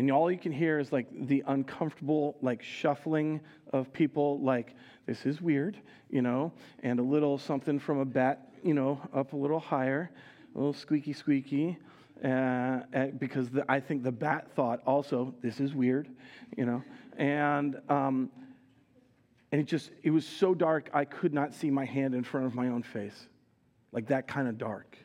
And 0.00 0.10
all 0.10 0.30
you 0.30 0.38
can 0.38 0.50
hear 0.50 0.78
is 0.78 0.92
like 0.92 1.08
the 1.26 1.44
uncomfortable, 1.46 2.38
like 2.40 2.62
shuffling 2.62 3.38
of 3.74 3.92
people, 3.92 4.40
like 4.40 4.74
this 5.04 5.26
is 5.26 5.42
weird, 5.42 5.76
you 6.08 6.22
know, 6.22 6.54
and 6.82 6.98
a 6.98 7.02
little 7.02 7.36
something 7.36 7.78
from 7.78 7.98
a 7.98 8.06
bat, 8.06 8.48
you 8.64 8.72
know, 8.72 8.98
up 9.12 9.34
a 9.34 9.36
little 9.36 9.60
higher, 9.60 10.10
a 10.54 10.58
little 10.58 10.72
squeaky, 10.72 11.12
squeaky. 11.12 11.76
Uh, 12.24 13.08
because 13.18 13.50
the, 13.50 13.62
I 13.70 13.78
think 13.78 14.02
the 14.02 14.10
bat 14.10 14.50
thought 14.56 14.80
also, 14.86 15.34
this 15.42 15.60
is 15.60 15.74
weird, 15.74 16.08
you 16.56 16.64
know, 16.64 16.82
and 17.18 17.76
um, 17.90 18.30
and 19.52 19.60
it 19.60 19.64
just 19.64 19.90
it 20.02 20.12
was 20.12 20.26
so 20.26 20.54
dark 20.54 20.88
I 20.94 21.04
could 21.04 21.34
not 21.34 21.52
see 21.52 21.70
my 21.70 21.84
hand 21.84 22.14
in 22.14 22.24
front 22.24 22.46
of 22.46 22.54
my 22.54 22.68
own 22.68 22.82
face, 22.82 23.28
like 23.92 24.06
that 24.06 24.26
kind 24.26 24.48
of 24.48 24.56
dark. 24.56 24.96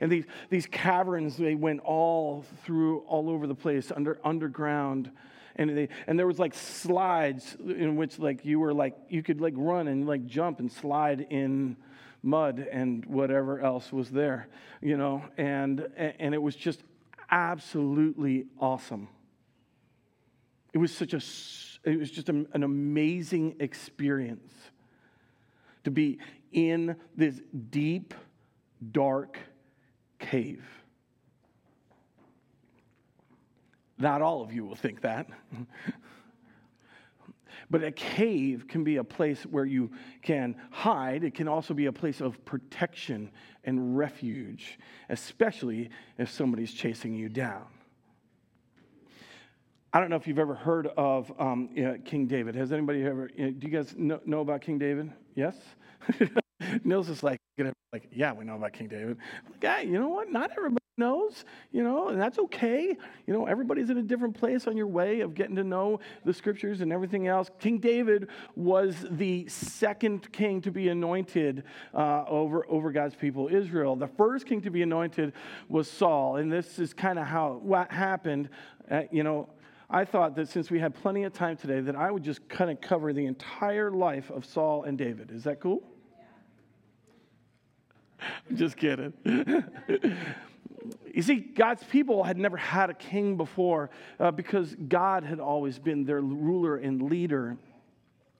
And 0.00 0.10
these, 0.10 0.24
these 0.48 0.66
caverns, 0.66 1.36
they 1.36 1.54
went 1.54 1.80
all 1.80 2.44
through, 2.64 3.00
all 3.00 3.30
over 3.30 3.46
the 3.46 3.54
place, 3.54 3.92
under 3.94 4.18
underground. 4.24 5.10
And 5.56 5.76
they, 5.76 5.88
and 6.06 6.18
there 6.18 6.26
was 6.26 6.38
like 6.38 6.54
slides 6.54 7.56
in 7.60 7.96
which 7.96 8.18
like 8.18 8.44
you 8.44 8.60
were 8.60 8.72
like 8.72 8.96
you 9.08 9.22
could 9.22 9.40
like 9.40 9.54
run 9.56 9.88
and 9.88 10.06
like 10.06 10.24
jump 10.26 10.60
and 10.60 10.70
slide 10.70 11.26
in 11.28 11.76
mud 12.22 12.66
and 12.70 13.04
whatever 13.06 13.60
else 13.60 13.92
was 13.92 14.10
there 14.10 14.48
you 14.80 14.96
know? 14.96 15.24
And 15.36 15.88
and 15.96 16.34
it 16.34 16.42
was 16.42 16.56
just 16.56 16.82
absolutely 17.30 18.46
awesome. 18.58 19.08
It 20.72 20.78
was 20.78 20.94
such 20.94 21.12
a 21.12 21.20
it 21.88 21.98
was 21.98 22.10
just 22.10 22.28
an 22.28 22.46
amazing 22.54 23.56
experience 23.60 24.52
to 25.84 25.90
be 25.90 26.18
in 26.52 26.96
this 27.16 27.40
deep 27.70 28.12
dark 28.92 29.38
cave 30.20 30.64
Not 34.00 34.22
all 34.22 34.40
of 34.42 34.52
you 34.52 34.64
will 34.64 34.74
think 34.74 35.02
that. 35.02 35.26
but 37.70 37.84
a 37.84 37.92
cave 37.92 38.64
can 38.66 38.82
be 38.82 38.96
a 38.96 39.04
place 39.04 39.42
where 39.44 39.66
you 39.66 39.90
can 40.22 40.56
hide. 40.70 41.22
It 41.22 41.34
can 41.34 41.46
also 41.46 41.74
be 41.74 41.84
a 41.86 41.92
place 41.92 42.22
of 42.22 42.42
protection 42.46 43.30
and 43.64 43.96
refuge, 43.96 44.78
especially 45.10 45.90
if 46.16 46.30
somebody's 46.30 46.72
chasing 46.72 47.14
you 47.14 47.28
down. 47.28 47.66
I 49.92 50.00
don't 50.00 50.08
know 50.08 50.16
if 50.16 50.26
you've 50.26 50.38
ever 50.38 50.54
heard 50.54 50.86
of 50.96 51.30
um, 51.38 51.68
King 52.04 52.26
David. 52.26 52.54
Has 52.54 52.72
anybody 52.72 53.04
ever? 53.04 53.28
do 53.28 53.54
you 53.60 53.68
guys 53.68 53.94
know, 53.98 54.20
know 54.24 54.40
about 54.40 54.62
King 54.62 54.78
David? 54.78 55.12
Yes. 55.34 55.56
Nils 56.84 57.08
is 57.08 57.22
like, 57.22 57.38
like, 57.92 58.08
yeah, 58.12 58.32
we 58.32 58.44
know 58.44 58.54
about 58.54 58.72
King 58.72 58.88
David. 58.88 59.18
Like, 59.50 59.62
yeah, 59.62 59.80
you 59.80 59.98
know 59.98 60.08
what? 60.08 60.30
Not 60.30 60.50
everybody 60.56 60.80
knows, 60.96 61.44
you 61.72 61.82
know, 61.82 62.08
and 62.08 62.20
that's 62.20 62.38
okay. 62.38 62.96
You 63.26 63.34
know, 63.34 63.46
everybody's 63.46 63.90
in 63.90 63.98
a 63.98 64.02
different 64.02 64.36
place 64.36 64.68
on 64.68 64.76
your 64.76 64.86
way 64.86 65.20
of 65.20 65.34
getting 65.34 65.56
to 65.56 65.64
know 65.64 65.98
the 66.24 66.32
scriptures 66.32 66.82
and 66.82 66.92
everything 66.92 67.26
else. 67.26 67.50
King 67.58 67.78
David 67.78 68.28
was 68.54 68.94
the 69.10 69.48
second 69.48 70.30
king 70.30 70.60
to 70.60 70.70
be 70.70 70.88
anointed 70.88 71.64
uh, 71.92 72.24
over, 72.28 72.64
over 72.68 72.92
God's 72.92 73.16
people, 73.16 73.48
Israel. 73.48 73.96
The 73.96 74.08
first 74.08 74.46
king 74.46 74.60
to 74.60 74.70
be 74.70 74.82
anointed 74.82 75.32
was 75.68 75.90
Saul, 75.90 76.36
and 76.36 76.52
this 76.52 76.78
is 76.78 76.94
kind 76.94 77.18
of 77.18 77.26
how 77.26 77.58
what 77.62 77.90
happened. 77.90 78.50
Uh, 78.88 79.02
you 79.10 79.24
know, 79.24 79.48
I 79.88 80.04
thought 80.04 80.36
that 80.36 80.48
since 80.48 80.70
we 80.70 80.78
had 80.78 80.94
plenty 80.94 81.24
of 81.24 81.32
time 81.32 81.56
today, 81.56 81.80
that 81.80 81.96
I 81.96 82.12
would 82.12 82.22
just 82.22 82.48
kind 82.48 82.70
of 82.70 82.80
cover 82.80 83.12
the 83.12 83.26
entire 83.26 83.90
life 83.90 84.30
of 84.30 84.44
Saul 84.44 84.84
and 84.84 84.96
David. 84.96 85.32
Is 85.32 85.42
that 85.44 85.58
cool? 85.58 85.82
just 88.54 88.76
kidding. 88.76 89.12
You 91.12 91.22
see, 91.22 91.36
God's 91.36 91.82
people 91.84 92.24
had 92.24 92.38
never 92.38 92.56
had 92.56 92.88
a 92.88 92.94
king 92.94 93.36
before 93.36 93.90
uh, 94.18 94.30
because 94.30 94.74
God 94.74 95.24
had 95.24 95.40
always 95.40 95.78
been 95.78 96.04
their 96.04 96.20
ruler 96.20 96.76
and 96.76 97.02
leader. 97.02 97.58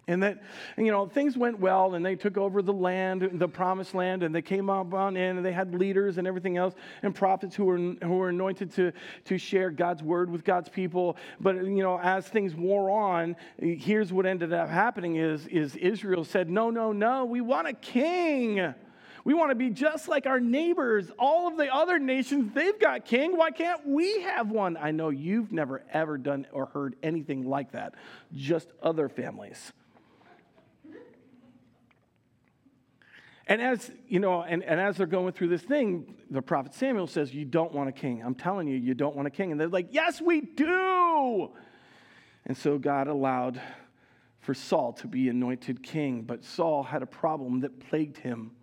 And 0.09 0.23
that, 0.23 0.43
you 0.77 0.91
know, 0.91 1.07
things 1.07 1.37
went 1.37 1.61
well 1.61 1.95
and 1.95 2.05
they 2.05 2.17
took 2.17 2.37
over 2.37 2.63
the 2.63 2.73
land, 2.73 3.29
the 3.35 3.47
promised 3.47 3.95
land, 3.95 4.23
and 4.23 4.35
they 4.35 4.43
came 4.43 4.69
up 4.69 4.93
on 4.93 5.17
in 5.17 5.37
and 5.37 5.47
they 5.47 5.53
had 5.53 5.75
leaders 5.75 6.19
and 6.19 6.27
everything 6.27 6.57
else 6.57 6.75
and 7.03 7.15
prophets 7.15 7.55
who 7.55 7.65
were, 7.65 7.79
who 7.79 8.15
were 8.15 8.31
anointed 8.31 8.73
to, 8.73 8.93
to 9.27 9.39
share 9.39 9.71
God's 9.71 10.03
word 10.03 10.31
with 10.31 10.43
God's 10.43 10.69
people. 10.69 11.17
But, 11.39 11.57
you 11.57 11.83
know, 11.83 12.01
as 12.01 12.27
things 12.27 12.55
wore 12.55 12.91
on, 12.91 13.37
here's 13.59 14.13
what 14.13 14.27
ended 14.27 14.53
up 14.53 14.69
happening 14.69 15.17
is, 15.17 15.47
is 15.47 15.77
Israel 15.77 16.25
said, 16.25 16.51
no, 16.51 16.71
no, 16.71 16.93
no, 16.93 17.25
we 17.25 17.41
want 17.41 17.69
a 17.69 17.75
king. 17.75 18.75
We 19.31 19.35
want 19.35 19.53
to 19.53 19.55
be 19.55 19.71
just 19.71 20.09
like 20.09 20.27
our 20.27 20.41
neighbors. 20.41 21.09
All 21.17 21.47
of 21.47 21.57
the 21.57 21.73
other 21.73 22.01
nations, 22.01 22.53
they've 22.53 22.77
got 22.81 23.05
king. 23.05 23.37
Why 23.37 23.53
can't 23.53 23.87
we 23.87 24.23
have 24.23 24.51
one? 24.51 24.77
I 24.77 24.91
know 24.91 25.11
you've 25.11 25.53
never 25.53 25.85
ever 25.93 26.19
done 26.19 26.49
or 26.51 26.67
heard 26.67 26.97
anything 27.01 27.49
like 27.49 27.71
that, 27.71 27.95
just 28.35 28.73
other 28.83 29.09
families. 29.09 29.73
And 33.47 33.63
as 33.63 33.93
you 34.09 34.19
know, 34.19 34.43
and, 34.43 34.65
and 34.65 34.81
as 34.81 34.97
they're 34.97 35.07
going 35.07 35.33
through 35.33 35.51
this 35.51 35.63
thing, 35.63 36.17
the 36.29 36.43
prophet 36.43 36.75
Samuel 36.75 37.07
says, 37.07 37.33
You 37.33 37.45
don't 37.45 37.73
want 37.73 37.89
a 37.89 37.93
king. 37.93 38.25
I'm 38.25 38.35
telling 38.35 38.67
you, 38.67 38.77
you 38.77 38.95
don't 38.95 39.15
want 39.15 39.29
a 39.29 39.31
king. 39.31 39.53
And 39.53 39.61
they're 39.61 39.69
like, 39.69 39.91
Yes, 39.93 40.21
we 40.21 40.41
do. 40.41 41.53
And 42.47 42.57
so 42.57 42.79
God 42.79 43.07
allowed 43.07 43.61
for 44.41 44.55
Saul 44.55 44.93
to 44.95 45.07
be 45.07 45.29
anointed 45.29 45.85
king. 45.85 46.23
But 46.23 46.43
Saul 46.43 46.83
had 46.83 47.05
a 47.05 47.07
problem 47.07 47.61
that 47.61 47.79
plagued 47.79 48.19
him. 48.19 48.57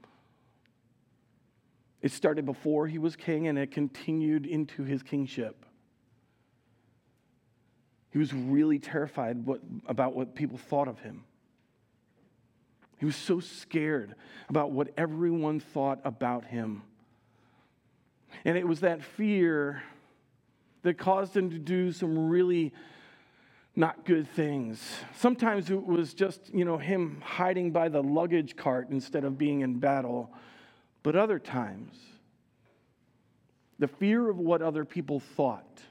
It 2.01 2.11
started 2.11 2.45
before 2.45 2.87
he 2.87 2.97
was 2.97 3.15
king 3.15 3.47
and 3.47 3.57
it 3.57 3.71
continued 3.71 4.45
into 4.45 4.83
his 4.83 5.01
kingship. 5.03 5.65
He 8.11 8.19
was 8.19 8.33
really 8.33 8.79
terrified 8.79 9.45
what, 9.45 9.61
about 9.87 10.15
what 10.15 10.35
people 10.35 10.57
thought 10.57 10.87
of 10.87 10.99
him. 10.99 11.23
He 12.97 13.05
was 13.05 13.15
so 13.15 13.39
scared 13.39 14.15
about 14.49 14.71
what 14.71 14.89
everyone 14.97 15.59
thought 15.59 15.99
about 16.03 16.45
him. 16.45 16.81
And 18.43 18.57
it 18.57 18.67
was 18.67 18.79
that 18.79 19.03
fear 19.03 19.83
that 20.81 20.97
caused 20.97 21.35
him 21.35 21.49
to 21.51 21.59
do 21.59 21.91
some 21.91 22.29
really 22.29 22.73
not 23.75 24.05
good 24.05 24.27
things. 24.31 24.81
Sometimes 25.15 25.69
it 25.69 25.85
was 25.85 26.13
just, 26.13 26.49
you 26.51 26.65
know, 26.65 26.77
him 26.77 27.21
hiding 27.23 27.71
by 27.71 27.89
the 27.89 28.01
luggage 28.01 28.55
cart 28.55 28.89
instead 28.89 29.23
of 29.23 29.37
being 29.37 29.61
in 29.61 29.79
battle. 29.79 30.33
But 31.07 31.15
other 31.15 31.39
times, 31.39 31.97
the 33.79 33.87
fear 33.87 34.29
of 34.29 34.39
what 34.39 34.61
other 34.61 34.83
people 34.83 35.21
thought 35.21 35.81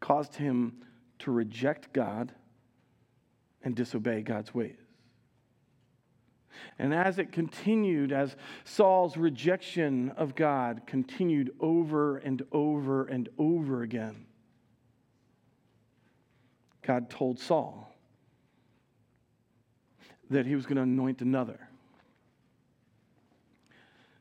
caused 0.00 0.34
him 0.34 0.76
to 1.18 1.30
reject 1.30 1.92
God 1.92 2.32
and 3.62 3.76
disobey 3.76 4.22
God's 4.22 4.54
ways. 4.54 4.78
And 6.78 6.94
as 6.94 7.18
it 7.18 7.32
continued, 7.32 8.12
as 8.12 8.34
Saul's 8.64 9.18
rejection 9.18 10.08
of 10.16 10.34
God 10.34 10.86
continued 10.86 11.50
over 11.60 12.16
and 12.16 12.40
over 12.50 13.04
and 13.04 13.28
over 13.36 13.82
again, 13.82 14.24
God 16.80 17.10
told 17.10 17.40
Saul 17.40 17.94
that 20.30 20.46
he 20.46 20.54
was 20.54 20.64
going 20.64 20.76
to 20.76 20.82
anoint 20.84 21.20
another. 21.20 21.65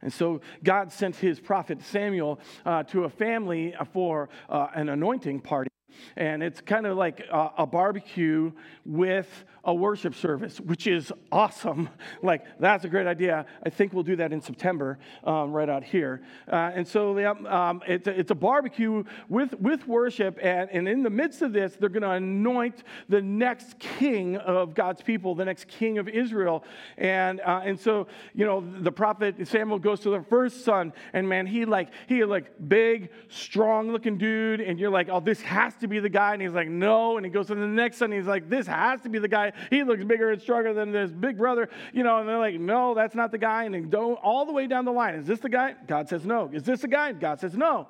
And 0.05 0.13
so 0.13 0.39
God 0.63 0.91
sent 0.91 1.15
his 1.15 1.39
prophet 1.39 1.81
Samuel 1.81 2.39
uh, 2.63 2.83
to 2.83 3.05
a 3.05 3.09
family 3.09 3.73
for 3.91 4.29
uh, 4.47 4.67
an 4.75 4.89
anointing 4.89 5.41
party. 5.41 5.71
And 6.15 6.43
it's 6.43 6.61
kind 6.61 6.85
of 6.85 6.97
like 6.97 7.21
a, 7.31 7.51
a 7.59 7.65
barbecue 7.65 8.51
with 8.85 9.45
a 9.65 9.73
worship 9.73 10.13
service, 10.15 10.59
which 10.59 10.87
is 10.87 11.11
awesome. 11.31 11.89
Like, 12.21 12.45
that's 12.59 12.85
a 12.85 12.89
great 12.89 13.07
idea. 13.07 13.45
I 13.63 13.69
think 13.69 13.93
we'll 13.93 14.03
do 14.03 14.15
that 14.15 14.31
in 14.31 14.41
September, 14.41 14.97
um, 15.23 15.51
right 15.51 15.69
out 15.69 15.83
here. 15.83 16.21
Uh, 16.51 16.71
and 16.73 16.87
so 16.87 17.17
um, 17.47 17.83
it's, 17.87 18.07
a, 18.07 18.19
it's 18.19 18.31
a 18.31 18.35
barbecue 18.35 19.03
with, 19.29 19.53
with 19.59 19.87
worship. 19.87 20.39
And, 20.41 20.69
and 20.71 20.87
in 20.87 21.03
the 21.03 21.09
midst 21.09 21.41
of 21.41 21.53
this, 21.53 21.75
they're 21.75 21.89
going 21.89 22.03
to 22.03 22.11
anoint 22.11 22.83
the 23.09 23.21
next 23.21 23.77
king 23.79 24.37
of 24.37 24.73
God's 24.73 25.01
people, 25.01 25.35
the 25.35 25.45
next 25.45 25.67
king 25.67 25.97
of 25.97 26.07
Israel. 26.07 26.63
And, 26.97 27.41
uh, 27.41 27.61
and 27.63 27.79
so, 27.79 28.07
you 28.33 28.45
know, 28.45 28.63
the 28.79 28.91
prophet 28.91 29.47
Samuel 29.47 29.79
goes 29.79 29.99
to 30.01 30.09
the 30.09 30.21
first 30.23 30.63
son, 30.63 30.93
and 31.13 31.27
man, 31.27 31.45
he 31.45 31.65
like, 31.65 31.89
he 32.07 32.23
like 32.23 32.51
big, 32.67 33.09
strong 33.29 33.91
looking 33.91 34.17
dude. 34.17 34.61
And 34.61 34.79
you're 34.79 34.89
like, 34.89 35.09
oh, 35.09 35.19
this 35.19 35.41
has 35.41 35.75
to 35.77 35.87
be 35.87 35.94
the 35.99 36.09
guy. 36.09 36.33
And 36.33 36.41
he's 36.41 36.51
like, 36.51 36.67
no. 36.67 37.17
And 37.17 37.25
he 37.25 37.31
goes 37.31 37.47
to 37.47 37.55
the 37.55 37.67
next 37.67 37.97
son, 37.97 38.11
he's 38.11 38.27
like, 38.27 38.49
this 38.49 38.67
has 38.67 39.01
to 39.01 39.09
be 39.09 39.19
the 39.19 39.27
guy 39.27 39.53
he 39.69 39.83
looks 39.83 40.03
bigger 40.03 40.31
and 40.31 40.41
stronger 40.41 40.73
than 40.73 40.91
this 40.91 41.11
big 41.11 41.37
brother, 41.37 41.69
you 41.93 42.03
know, 42.03 42.19
and 42.19 42.27
they're 42.27 42.37
like, 42.37 42.59
no, 42.59 42.93
that's 42.93 43.15
not 43.15 43.31
the 43.31 43.37
guy. 43.37 43.63
And 43.65 43.75
they 43.75 43.79
go 43.81 44.15
all 44.15 44.45
the 44.45 44.53
way 44.53 44.67
down 44.67 44.85
the 44.85 44.91
line. 44.91 45.15
Is 45.15 45.27
this 45.27 45.39
the 45.39 45.49
guy? 45.49 45.75
God 45.87 46.09
says 46.09 46.25
no. 46.25 46.49
Is 46.53 46.63
this 46.63 46.81
the 46.81 46.87
guy? 46.87 47.11
God 47.13 47.39
says 47.39 47.55
no. 47.55 47.87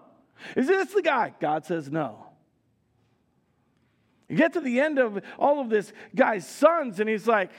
Is 0.55 0.67
this 0.67 0.93
the 0.93 1.01
guy? 1.01 1.33
God 1.39 1.65
says 1.65 1.89
no. 1.89 2.25
You 4.27 4.37
get 4.37 4.53
to 4.53 4.59
the 4.59 4.79
end 4.79 4.97
of 4.97 5.21
all 5.37 5.61
of 5.61 5.69
this 5.69 5.93
guy's 6.15 6.47
sons, 6.47 6.99
and 6.99 7.07
he's 7.07 7.27
like, 7.27 7.51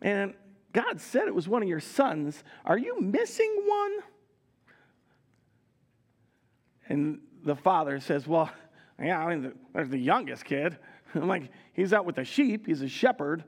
man, 0.00 0.34
God 0.72 1.00
said 1.00 1.26
it 1.26 1.34
was 1.34 1.48
one 1.48 1.62
of 1.62 1.68
your 1.68 1.80
sons. 1.80 2.44
Are 2.64 2.78
you 2.78 3.00
missing 3.00 3.64
one? 3.66 3.92
And 6.88 7.20
the 7.44 7.56
father 7.56 8.00
says, 8.00 8.26
well, 8.26 8.50
yeah, 9.00 9.24
I 9.24 9.34
mean, 9.34 9.52
there's 9.74 9.88
the 9.88 9.98
youngest 9.98 10.44
kid. 10.44 10.76
I'm 11.14 11.28
like, 11.28 11.50
he's 11.72 11.92
out 11.92 12.04
with 12.04 12.16
the 12.16 12.24
sheep, 12.24 12.66
he's 12.66 12.82
a 12.82 12.88
shepherd. 12.88 13.44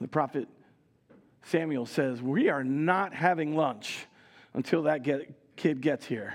The 0.00 0.08
prophet 0.08 0.48
Samuel 1.44 1.86
says, 1.86 2.22
We 2.22 2.48
are 2.48 2.64
not 2.64 3.14
having 3.14 3.56
lunch 3.56 4.06
until 4.54 4.84
that 4.84 5.02
get, 5.02 5.32
kid 5.56 5.80
gets 5.80 6.06
here. 6.06 6.34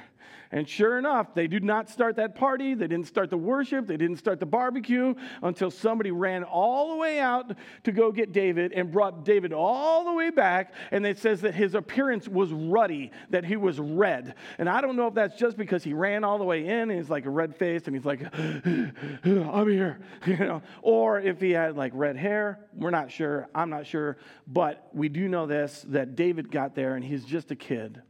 And 0.51 0.68
sure 0.68 0.98
enough, 0.98 1.34
they 1.34 1.48
did 1.48 1.63
not 1.63 1.89
start 1.89 2.16
that 2.16 2.36
party. 2.36 2.74
They 2.74 2.88
didn't 2.88 3.08
start 3.08 3.30
the 3.30 3.38
worship. 3.38 3.88
They 3.88 3.98
didn't 3.98 4.18
start 4.18 4.39
the 4.39 4.46
barbecue 4.46 5.13
until 5.42 5.70
somebody 5.70 6.12
ran 6.12 6.44
all 6.44 6.92
the 6.92 6.96
way 6.96 7.20
out 7.20 7.54
to 7.84 7.92
go 7.92 8.12
get 8.12 8.32
David 8.32 8.72
and 8.72 8.92
brought 8.92 9.25
David 9.25 9.51
all 9.51 10.06
the 10.06 10.13
way 10.13 10.30
back. 10.30 10.74
And 10.92 11.06
it 11.06 11.18
says 11.18 11.42
that 11.42 11.54
his 11.54 11.75
appearance 11.75 12.27
was 12.27 12.51
ruddy, 12.51 13.12
that 13.30 13.44
he 13.44 13.58
was 13.58 13.80
red. 13.80 14.36
And 14.58 14.70
I 14.70 14.82
don't 14.82 14.96
know 14.96 15.08
if 15.08 15.13
that's 15.13 15.38
just 15.38 15.58
because 15.58 15.84
he 15.84 15.94
ran 15.94 16.24
all 16.24 16.38
the 16.38 16.46
way 16.46 16.66
in 16.66 16.89
and 16.89 16.92
he's 16.92 17.10
like 17.10 17.25
a 17.25 17.30
red 17.30 17.56
faced 17.56 17.88
and 17.88 17.96
he's 17.96 18.06
like, 18.06 18.22
I'm 18.34 19.68
here, 19.70 20.00
you 20.25 20.38
know, 20.38 20.62
or 20.82 21.20
if 21.20 21.42
he 21.42 21.51
had 21.51 21.75
like 21.75 21.92
red 21.96 22.16
hair. 22.16 22.60
We're 22.74 22.92
not 22.92 23.12
sure. 23.12 23.48
I'm 23.54 23.70
not 23.70 23.88
sure. 23.88 24.18
But 24.48 24.89
we 24.94 25.10
do 25.10 25.27
know 25.27 25.48
this 25.48 25.84
that 25.89 26.16
David 26.16 26.51
got 26.51 26.75
there 26.75 26.96
and 26.96 27.04
he's 27.04 27.25
just 27.25 27.51
a 27.51 27.56
kid. 27.56 28.01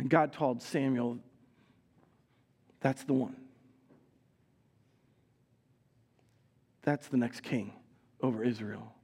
And 0.00 0.08
God 0.08 0.32
told 0.32 0.62
Samuel, 0.62 1.18
That's 2.80 3.04
the 3.04 3.12
one. 3.12 3.36
That's 6.80 7.08
the 7.08 7.18
next 7.18 7.42
king 7.42 7.74
over 8.22 8.42
Israel. 8.42 8.94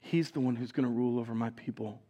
He's 0.00 0.32
the 0.32 0.40
one 0.40 0.54
who's 0.54 0.70
going 0.70 0.84
to 0.84 0.92
rule 0.92 1.18
over 1.18 1.34
my 1.34 1.48
people. 1.48 2.02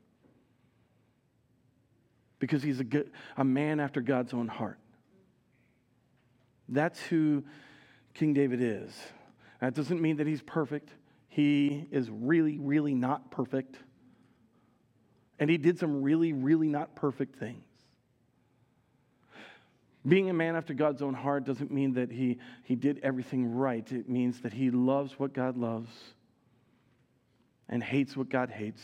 Because 2.41 2.61
he's 2.61 2.81
a, 2.81 2.85
good, 2.85 3.13
a 3.37 3.45
man 3.45 3.79
after 3.79 4.01
God's 4.01 4.35
own 4.35 4.49
heart. 4.49 4.81
That's 6.69 7.01
who 7.01 7.45
King 8.15 8.35
David 8.35 8.61
is. 8.61 8.93
That 9.61 9.75
doesn't 9.75 10.03
mean 10.03 10.17
that 10.17 10.27
he's 10.27 10.43
perfect. 10.43 10.91
He 11.29 11.87
is 11.93 12.11
really, 12.11 12.59
really 12.59 12.95
not 12.95 13.31
perfect. 13.31 13.77
And 15.39 15.49
he 15.49 15.57
did 15.57 15.79
some 15.79 16.03
really, 16.03 16.33
really 16.33 16.67
not 16.67 16.97
perfect 16.97 17.37
things. 17.37 17.63
Being 20.07 20.31
a 20.31 20.33
man 20.33 20.55
after 20.55 20.73
God's 20.73 21.03
own 21.03 21.15
heart 21.15 21.45
doesn't 21.45 21.71
mean 21.71 21.95
that 21.95 22.13
he, 22.13 22.39
he 22.63 22.77
did 22.77 23.01
everything 23.03 23.55
right. 23.55 23.91
It 23.91 24.09
means 24.09 24.41
that 24.43 24.53
he 24.53 24.71
loves 24.71 25.19
what 25.19 25.33
God 25.33 25.57
loves. 25.57 25.91
and 27.69 27.83
hates 27.83 28.17
what 28.17 28.29
God 28.29 28.51
hates, 28.51 28.83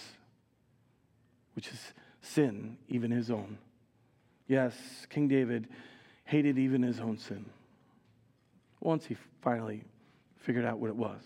which 1.54 1.68
is 1.68 1.92
sin, 2.20 2.76
even 2.88 3.10
his 3.10 3.30
own. 3.30 3.58
Yes, 4.48 4.74
King 5.08 5.28
David 5.28 5.68
hated 6.24 6.58
even 6.58 6.82
his 6.82 7.00
own 7.00 7.18
sin 7.18 7.44
once 8.80 9.06
he 9.06 9.16
finally 9.40 9.84
figured 10.38 10.64
out 10.64 10.78
what 10.78 10.88
it 10.88 10.96
was. 10.96 11.20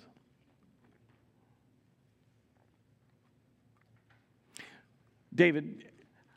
David 5.34 5.84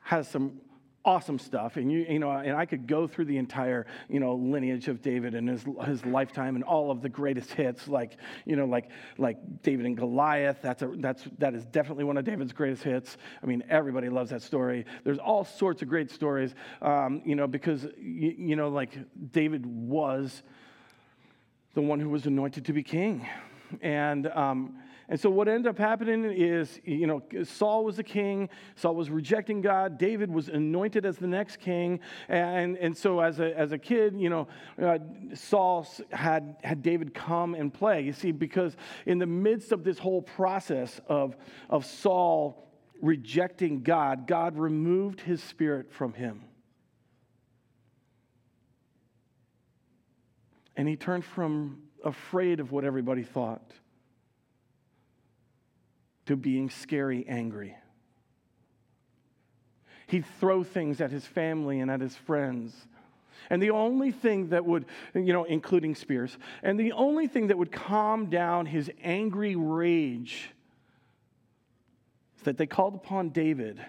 has 0.04 0.28
some 0.28 0.62
awesome 1.06 1.40
stuff. 1.40 1.78
And 1.78 1.92
you, 1.92 2.06
you 2.10 2.20
know 2.20 2.32
and 2.32 2.56
i 2.56 2.66
could 2.66 2.88
go 2.88 3.08
through 3.08 3.26
the 3.26 3.38
entire 3.38 3.86
you 4.10 4.20
know 4.20 4.36
lineage 4.36 4.88
of 4.88 5.02
david 5.02 5.34
and 5.34 5.48
his, 5.48 5.66
his 5.86 6.06
lifetime 6.06 6.56
and 6.56 6.64
all 6.64 6.92
of 6.92 7.02
the 7.02 7.10
greatest 7.10 7.54
hits 7.54 7.88
like 7.88 8.18
you 8.46 8.56
know 8.56 8.66
like 8.66 8.90
like 9.18 9.38
david 9.64 9.86
and 9.86 9.98
goliath. 9.98 10.58
That's 10.62 10.82
a 10.82 10.92
that's 10.98 11.24
that 11.38 11.54
is 11.56 11.66
definitely 11.66 12.04
one 12.04 12.18
of 12.18 12.26
david's 12.26 12.54
greatest 12.54 12.84
hits. 12.84 13.18
I 13.42 13.46
mean 13.46 13.64
everybody 13.70 14.10
loves 14.10 14.32
that 14.32 14.42
story. 14.42 14.86
There's 15.04 15.20
all 15.20 15.46
sorts 15.46 15.82
of 15.82 15.88
great 15.88 16.12
stories 16.12 16.54
um, 16.82 17.22
you 17.26 17.36
know 17.36 17.48
because 17.48 17.84
you, 17.98 18.36
you 18.38 18.56
know 18.56 18.70
like 18.70 18.98
david 19.32 19.66
was 19.66 20.44
the 21.74 21.82
one 21.82 22.00
who 22.00 22.10
was 22.10 22.26
anointed 22.26 22.66
to 22.66 22.74
be 22.74 22.84
king. 22.84 23.28
And 23.82 24.28
um, 24.28 24.78
and 25.10 25.20
so 25.20 25.28
what 25.28 25.48
ended 25.48 25.66
up 25.66 25.80
happening 25.80 26.24
is, 26.24 26.80
you 26.86 27.08
know, 27.08 27.24
Saul 27.44 27.84
was 27.84 27.98
the 27.98 28.04
king. 28.04 28.48
Saul 28.76 28.94
was 28.94 29.10
rejecting 29.10 29.60
God. 29.60 29.98
David 29.98 30.30
was 30.30 30.50
anointed 30.50 31.04
as 31.04 31.18
the 31.18 31.26
next 31.26 31.58
king. 31.58 32.00
And, 32.28 32.78
and 32.78 32.96
so 32.96 33.20
as 33.20 33.40
a, 33.40 33.58
as 33.58 33.72
a 33.72 33.80
kid, 33.80 34.14
you 34.16 34.30
know, 34.30 34.48
uh, 34.80 35.00
Saul 35.34 35.88
had, 36.12 36.58
had 36.64 36.84
David 36.84 37.16
come 37.16 37.56
and 37.56 37.74
play. 37.74 38.02
You 38.02 38.14
see, 38.14 38.32
because 38.32 38.78
in 39.08 39.18
the 39.18 39.26
midst 39.26 39.72
of 39.72 39.84
this 39.84 39.98
whole 39.98 40.22
process 40.22 41.02
of, 41.08 41.36
of 41.72 41.88
Saul 41.88 42.70
rejecting 43.02 43.82
God, 43.82 44.28
God 44.28 44.60
removed 44.60 45.22
his 45.22 45.42
spirit 45.42 45.92
from 45.92 46.14
him. 46.14 46.44
And 50.78 50.88
he 50.88 50.96
turned 50.96 51.26
from 51.26 51.82
afraid 52.06 52.60
of 52.60 52.72
what 52.72 52.86
everybody 52.86 53.24
thought 53.24 53.74
to 56.30 56.36
being 56.36 56.70
scary 56.70 57.26
angry. 57.28 57.76
He'd 60.06 60.28
throw 60.40 60.64
things 60.64 61.02
at 61.02 61.10
his 61.10 61.26
family 61.26 61.80
and 61.80 61.90
at 61.90 62.02
his 62.02 62.16
friends. 62.16 62.72
And 63.50 63.60
the 63.60 63.72
only 63.72 64.12
thing 64.12 64.50
that 64.50 64.64
would, 64.64 64.86
you 65.16 65.34
know, 65.34 65.46
including 65.46 65.96
spears, 65.96 66.38
and 66.62 66.80
the 66.80 66.92
only 66.92 67.26
thing 67.26 67.48
that 67.48 67.58
would 67.58 67.72
calm 67.72 68.28
down 68.28 68.68
his 68.68 68.92
angry 69.04 69.56
rage 69.56 70.52
is 72.38 72.44
that 72.44 72.60
they 72.60 72.68
called 72.68 72.94
upon 72.94 73.30
David 73.30 73.84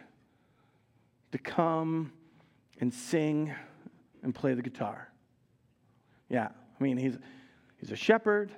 to 1.32 1.38
come 1.38 2.10
and 2.80 2.94
sing 2.94 3.54
and 4.22 4.34
play 4.34 4.54
the 4.54 4.62
guitar. 4.62 5.12
Yeah, 6.30 6.48
I 6.48 6.82
mean, 6.82 6.96
he's, 6.96 7.18
he's 7.76 7.92
a 7.92 7.96
shepherd, 7.96 8.50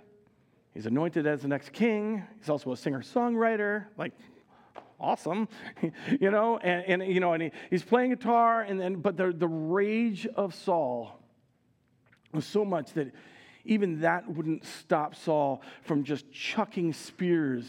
He's 0.75 0.87
anointed 0.87 1.27
as 1.27 1.43
the 1.43 1.49
next 1.49 1.73
king. 1.73 2.23
He's 2.39 2.49
also 2.49 2.73
a 2.73 2.77
singer 2.77 3.01
songwriter. 3.01 3.87
Like, 3.99 4.13
awesome, 4.99 5.49
you 6.21 6.31
know, 6.31 6.59
and, 6.59 7.03
and 7.03 7.13
you 7.13 7.21
know, 7.21 7.35
and 7.35 7.43
he, 7.43 7.53
he's 7.71 7.83
playing 7.83 8.11
guitar, 8.11 8.63
and 8.63 8.81
then, 8.81 8.97
but 8.97 9.17
the, 9.17 9.33
the 9.33 9.49
rage 9.49 10.27
of 10.27 10.55
Saul 10.55 11.19
was 12.33 12.47
so 12.47 12.65
much 12.65 12.93
that 12.95 13.13
even 13.65 14.01
that 14.01 14.29
wouldn't 14.29 14.65
stop 14.65 15.15
Saul 15.15 15.63
from 15.83 16.05
just 16.05 16.31
chucking 16.33 16.93
spears 16.93 17.67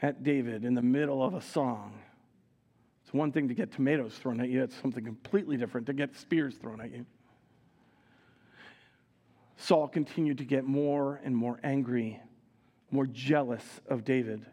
at 0.00 0.22
David 0.22 0.64
in 0.64 0.74
the 0.74 0.82
middle 0.82 1.22
of 1.22 1.34
a 1.34 1.40
song. 1.40 1.92
It's 3.04 3.12
one 3.12 3.32
thing 3.32 3.48
to 3.48 3.54
get 3.54 3.72
tomatoes 3.72 4.14
thrown 4.16 4.40
at 4.40 4.48
you, 4.48 4.62
it's 4.62 4.80
something 4.80 5.04
completely 5.04 5.56
different 5.56 5.86
to 5.88 5.92
get 5.92 6.16
spears 6.16 6.54
thrown 6.54 6.80
at 6.80 6.92
you. 6.92 7.04
Saul 9.62 9.86
continued 9.86 10.38
to 10.38 10.44
get 10.44 10.64
more 10.64 11.20
and 11.22 11.36
more 11.36 11.60
angry, 11.62 12.20
more 12.90 13.06
jealous 13.06 13.62
of 13.88 14.04
David. 14.04 14.44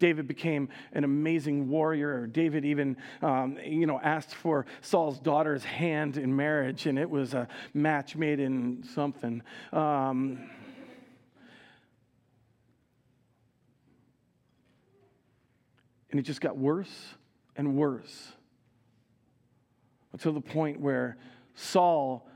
David 0.00 0.26
became 0.26 0.70
an 0.92 1.04
amazing 1.04 1.68
warrior. 1.68 2.26
David 2.26 2.64
even, 2.64 2.96
um, 3.22 3.58
you 3.64 3.86
know, 3.86 4.00
asked 4.02 4.34
for 4.34 4.66
Saul's 4.80 5.20
daughter's 5.20 5.62
hand 5.62 6.16
in 6.16 6.34
marriage, 6.34 6.86
and 6.86 6.98
it 6.98 7.08
was 7.08 7.32
a 7.32 7.46
match 7.74 8.16
made 8.16 8.40
in 8.40 8.82
something. 8.92 9.40
Um, 9.72 10.50
and 16.10 16.18
it 16.18 16.24
just 16.24 16.40
got 16.40 16.56
worse 16.56 17.14
and 17.54 17.76
worse 17.76 18.32
until 20.12 20.32
the 20.32 20.40
point 20.40 20.80
where 20.80 21.18
Saul 21.54 22.26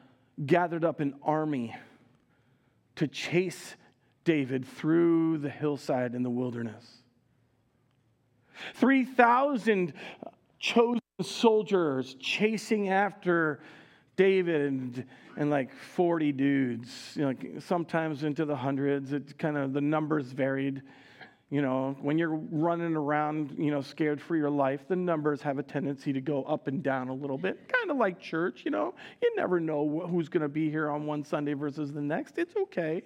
gathered 0.44 0.84
up 0.84 1.00
an 1.00 1.14
army 1.22 1.74
to 2.96 3.06
chase 3.06 3.76
David 4.24 4.66
through 4.66 5.38
the 5.38 5.48
hillside 5.48 6.14
in 6.14 6.22
the 6.22 6.30
wilderness. 6.30 6.84
3,000 8.74 9.92
chosen 10.58 11.00
soldiers 11.22 12.16
chasing 12.18 12.88
after 12.88 13.60
David 14.16 14.62
and, 14.62 15.04
and 15.36 15.50
like 15.50 15.72
40 15.72 16.32
dudes, 16.32 17.12
you 17.14 17.22
know, 17.22 17.60
sometimes 17.60 18.24
into 18.24 18.44
the 18.44 18.56
hundreds. 18.56 19.12
It 19.12 19.38
kind 19.38 19.56
of, 19.56 19.72
the 19.72 19.80
numbers 19.80 20.32
varied. 20.32 20.82
You 21.48 21.62
know, 21.62 21.96
when 22.00 22.18
you're 22.18 22.34
running 22.34 22.96
around, 22.96 23.54
you 23.56 23.70
know, 23.70 23.80
scared 23.80 24.20
for 24.20 24.34
your 24.34 24.50
life, 24.50 24.80
the 24.88 24.96
numbers 24.96 25.40
have 25.42 25.58
a 25.58 25.62
tendency 25.62 26.12
to 26.12 26.20
go 26.20 26.42
up 26.42 26.66
and 26.66 26.82
down 26.82 27.08
a 27.08 27.14
little 27.14 27.38
bit, 27.38 27.72
kind 27.72 27.88
of 27.88 27.96
like 27.96 28.20
church, 28.20 28.62
you 28.64 28.72
know. 28.72 28.94
You 29.22 29.32
never 29.36 29.60
know 29.60 30.06
who's 30.10 30.28
going 30.28 30.42
to 30.42 30.48
be 30.48 30.68
here 30.70 30.90
on 30.90 31.06
one 31.06 31.22
Sunday 31.22 31.52
versus 31.52 31.92
the 31.92 32.00
next. 32.00 32.36
It's 32.38 32.56
okay. 32.56 33.02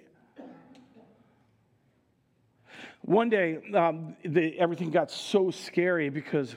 One 3.01 3.29
day, 3.29 3.59
um, 3.75 4.15
the, 4.25 4.57
everything 4.59 4.89
got 4.89 5.11
so 5.11 5.51
scary 5.51 6.09
because 6.09 6.55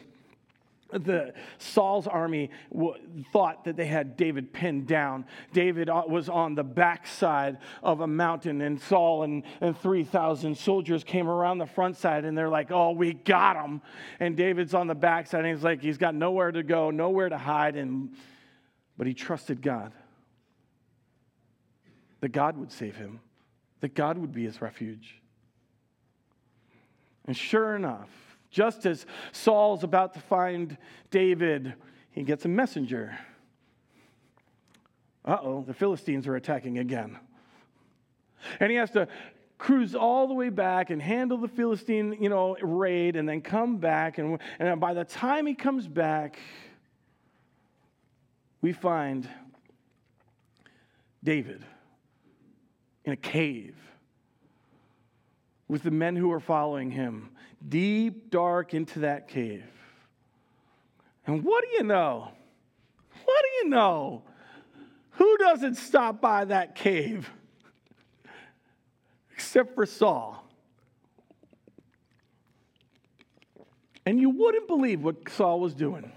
the 0.94 1.34
Saul's 1.58 2.06
army 2.06 2.50
w- 2.72 2.94
thought 3.32 3.64
that 3.64 3.76
they 3.76 3.86
had 3.86 4.16
David 4.16 4.52
pinned 4.52 4.86
down. 4.86 5.26
David 5.52 5.88
uh, 5.88 6.02
was 6.08 6.28
on 6.28 6.54
the 6.54 6.62
backside 6.62 7.58
of 7.82 8.00
a 8.00 8.06
mountain, 8.06 8.60
and 8.60 8.80
Saul 8.80 9.24
and, 9.24 9.42
and 9.60 9.76
3,000 9.78 10.56
soldiers 10.56 11.04
came 11.04 11.28
around 11.28 11.58
the 11.58 11.66
front 11.66 11.96
side, 11.96 12.24
and 12.24 12.36
they're 12.36 12.48
like, 12.48 12.70
Oh, 12.70 12.92
we 12.92 13.12
got 13.12 13.56
him. 13.56 13.82
And 14.20 14.36
David's 14.36 14.74
on 14.74 14.86
the 14.86 14.94
backside, 14.94 15.44
and 15.44 15.54
he's 15.54 15.64
like, 15.64 15.80
He's 15.82 15.98
got 15.98 16.14
nowhere 16.14 16.52
to 16.52 16.62
go, 16.62 16.90
nowhere 16.90 17.28
to 17.28 17.38
hide. 17.38 17.76
And, 17.76 18.10
but 18.96 19.06
he 19.06 19.14
trusted 19.14 19.60
God 19.60 19.92
that 22.20 22.32
God 22.32 22.56
would 22.56 22.72
save 22.72 22.96
him, 22.96 23.20
that 23.80 23.94
God 23.94 24.16
would 24.16 24.32
be 24.32 24.44
his 24.44 24.62
refuge. 24.62 25.20
And 27.26 27.36
sure 27.36 27.76
enough, 27.76 28.08
just 28.54 28.86
as 28.86 29.04
Saul's 29.32 29.82
about 29.82 30.14
to 30.14 30.20
find 30.20 30.78
David, 31.10 31.74
he 32.12 32.22
gets 32.22 32.44
a 32.44 32.48
messenger. 32.48 33.18
Uh 35.24 35.38
oh, 35.42 35.64
the 35.66 35.74
Philistines 35.74 36.28
are 36.28 36.36
attacking 36.36 36.78
again. 36.78 37.18
And 38.60 38.70
he 38.70 38.76
has 38.76 38.92
to 38.92 39.08
cruise 39.58 39.96
all 39.96 40.28
the 40.28 40.34
way 40.34 40.50
back 40.50 40.90
and 40.90 41.02
handle 41.02 41.36
the 41.36 41.48
Philistine, 41.48 42.16
you 42.20 42.28
know, 42.28 42.56
raid 42.62 43.16
and 43.16 43.28
then 43.28 43.40
come 43.40 43.78
back. 43.78 44.18
And, 44.18 44.38
and 44.60 44.80
by 44.80 44.94
the 44.94 45.04
time 45.04 45.46
he 45.46 45.54
comes 45.54 45.88
back, 45.88 46.38
we 48.60 48.72
find 48.72 49.28
David 51.24 51.64
in 53.04 53.14
a 53.14 53.16
cave 53.16 53.74
with 55.66 55.82
the 55.82 55.90
men 55.90 56.14
who 56.14 56.30
are 56.30 56.40
following 56.40 56.92
him 56.92 57.30
deep, 57.68 58.30
dark 58.30 58.74
into 58.74 59.00
that 59.00 59.28
cave. 59.28 59.64
And 61.26 61.42
what 61.42 61.64
do 61.64 61.70
you 61.76 61.82
know? 61.84 62.28
What 63.24 63.42
do 63.42 63.64
you 63.64 63.70
know? 63.70 64.22
Who 65.12 65.36
doesn't 65.38 65.76
stop 65.76 66.20
by 66.20 66.44
that 66.46 66.74
cave? 66.74 67.30
Except 69.32 69.74
for 69.74 69.86
Saul. 69.86 70.44
And 74.06 74.20
you 74.20 74.30
wouldn't 74.30 74.68
believe 74.68 75.02
what 75.02 75.28
Saul 75.30 75.60
was 75.60 75.74
doing. 75.74 76.10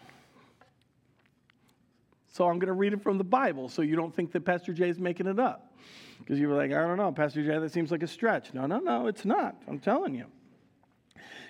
So 2.34 2.48
I'm 2.48 2.60
going 2.60 2.68
to 2.68 2.74
read 2.74 2.94
it 2.94 3.02
from 3.02 3.18
the 3.18 3.24
Bible 3.24 3.70
so 3.70 3.82
you 3.82 3.96
don't 3.96 4.14
think 4.14 4.32
that 4.34 4.46
Pastor 4.46 4.74
Jay 4.74 4.90
is 4.90 5.00
making 5.00 5.28
it 5.28 5.40
up. 5.40 5.74
Because 6.20 6.40
you 6.40 6.50
were 6.50 6.56
like, 6.56 6.72
I 6.72 6.86
don't 6.86 6.98
know, 6.98 7.12
Pastor 7.12 7.44
Jay, 7.44 7.58
that 7.58 7.72
seems 7.72 7.92
like 7.92 8.04
a 8.04 8.08
stretch. 8.08 8.54
No, 8.54 8.66
no, 8.66 8.80
no, 8.80 9.08
it's 9.08 9.24
not. 9.24 9.56
I'm 9.68 9.80
telling 9.80 10.14
you. 10.14 10.26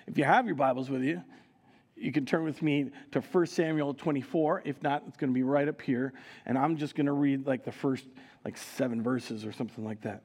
If 0.08 0.16
you 0.16 0.24
have 0.24 0.46
your 0.46 0.54
Bibles 0.54 0.88
with 0.88 1.02
you, 1.02 1.22
you 1.94 2.12
can 2.12 2.24
turn 2.24 2.42
with 2.42 2.62
me 2.62 2.90
to 3.12 3.20
1 3.20 3.46
Samuel 3.46 3.92
24. 3.92 4.62
If 4.64 4.82
not, 4.82 5.02
it's 5.06 5.18
going 5.18 5.30
to 5.30 5.34
be 5.34 5.42
right 5.42 5.68
up 5.68 5.82
here. 5.82 6.14
And 6.46 6.56
I'm 6.56 6.78
just 6.78 6.94
going 6.94 7.06
to 7.06 7.12
read 7.12 7.46
like 7.46 7.64
the 7.64 7.72
first 7.72 8.06
like 8.42 8.56
seven 8.56 9.02
verses 9.02 9.44
or 9.44 9.52
something 9.52 9.84
like 9.84 10.00
that. 10.02 10.22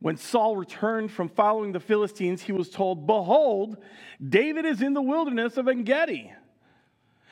When 0.00 0.18
Saul 0.18 0.56
returned 0.56 1.10
from 1.10 1.30
following 1.30 1.72
the 1.72 1.80
Philistines, 1.80 2.42
he 2.42 2.52
was 2.52 2.68
told, 2.68 3.06
Behold, 3.06 3.78
David 4.22 4.66
is 4.66 4.82
in 4.82 4.92
the 4.92 5.00
wilderness 5.00 5.56
of 5.56 5.68
En 5.68 5.84
Gedi. 5.84 6.32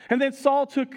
And 0.09 0.19
then 0.19 0.33
Saul 0.33 0.65
took 0.65 0.95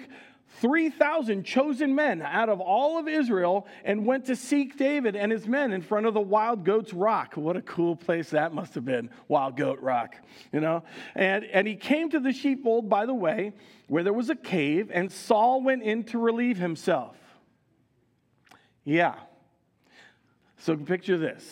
3,000 0.57 1.43
chosen 1.43 1.95
men 1.95 2.21
out 2.21 2.49
of 2.49 2.59
all 2.59 2.97
of 2.97 3.07
Israel 3.07 3.67
and 3.85 4.05
went 4.05 4.25
to 4.25 4.35
seek 4.35 4.77
David 4.77 5.15
and 5.15 5.31
his 5.31 5.47
men 5.47 5.71
in 5.71 5.81
front 5.81 6.05
of 6.05 6.13
the 6.13 6.19
Wild 6.19 6.65
Goats 6.65 6.93
Rock. 6.93 7.35
What 7.35 7.55
a 7.55 7.61
cool 7.61 7.95
place 7.95 8.31
that 8.31 8.53
must 8.53 8.73
have 8.75 8.83
been, 8.83 9.09
Wild 9.27 9.55
Goat 9.55 9.79
Rock, 9.79 10.15
you 10.51 10.59
know? 10.59 10.83
And, 11.15 11.45
and 11.45 11.67
he 11.67 11.75
came 11.75 12.09
to 12.09 12.19
the 12.19 12.33
sheepfold 12.33 12.89
by 12.89 13.05
the 13.05 13.13
way, 13.13 13.53
where 13.87 14.03
there 14.03 14.13
was 14.13 14.29
a 14.29 14.35
cave, 14.35 14.91
and 14.93 15.11
Saul 15.11 15.61
went 15.61 15.83
in 15.83 16.03
to 16.05 16.19
relieve 16.19 16.57
himself. 16.57 17.15
Yeah. 18.83 19.15
So 20.57 20.75
picture 20.75 21.17
this 21.17 21.51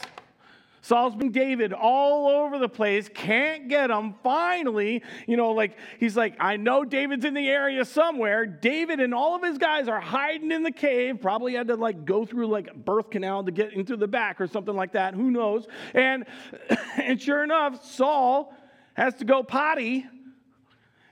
Saul's 0.88 1.18
been 1.18 1.34
David 1.34 1.74
all 1.74 2.30
over 2.30 2.58
the 2.58 2.70
place, 2.70 3.10
can't 3.14 3.68
get 3.68 3.92
him. 3.92 4.16
Finally, 4.24 5.04
you 5.28 5.36
know, 5.36 5.52
like 5.52 5.76
he's 6.00 6.16
like, 6.16 6.38
I 6.40 6.56
know 6.56 6.86
David's 6.86 7.26
in 7.26 7.34
the 7.34 7.50
area 7.50 7.84
somewhere. 7.84 8.46
David 8.46 9.02
and 9.02 9.14
all 9.14 9.36
of 9.36 9.44
his 9.44 9.58
guys 9.58 9.90
are 9.90 10.00
hiding 10.00 10.50
in 10.50 10.64
the 10.64 10.72
cave. 10.72 11.20
Probably 11.20 11.56
had 11.56 11.68
to 11.68 11.76
like 11.76 12.06
go 12.06 12.26
through 12.26 12.48
like 12.48 12.74
birth 12.74 13.10
canal 13.10 13.44
to 13.44 13.52
get 13.52 13.74
into 13.74 13.98
the 13.98 14.08
back 14.08 14.40
or 14.40 14.48
something 14.48 14.78
like 14.78 14.94
that. 14.94 15.14
Who 15.14 15.30
knows? 15.30 15.68
And 15.94 16.26
and 16.96 17.22
sure 17.22 17.44
enough, 17.44 17.84
Saul 17.84 18.56
has 18.94 19.14
to 19.16 19.26
go 19.26 19.44
potty. 19.44 20.06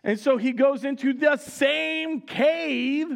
And 0.05 0.17
so 0.17 0.37
he 0.37 0.53
goes 0.53 0.85
into 0.85 1.11
the 1.11 1.35
same 1.35 2.21
cave. 2.21 3.07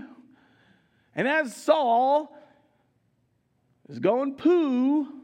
And 1.15 1.25
as 1.25 1.55
Saul 1.55 2.35
is 3.87 3.99
going 3.99 4.35
poo, 4.35 5.18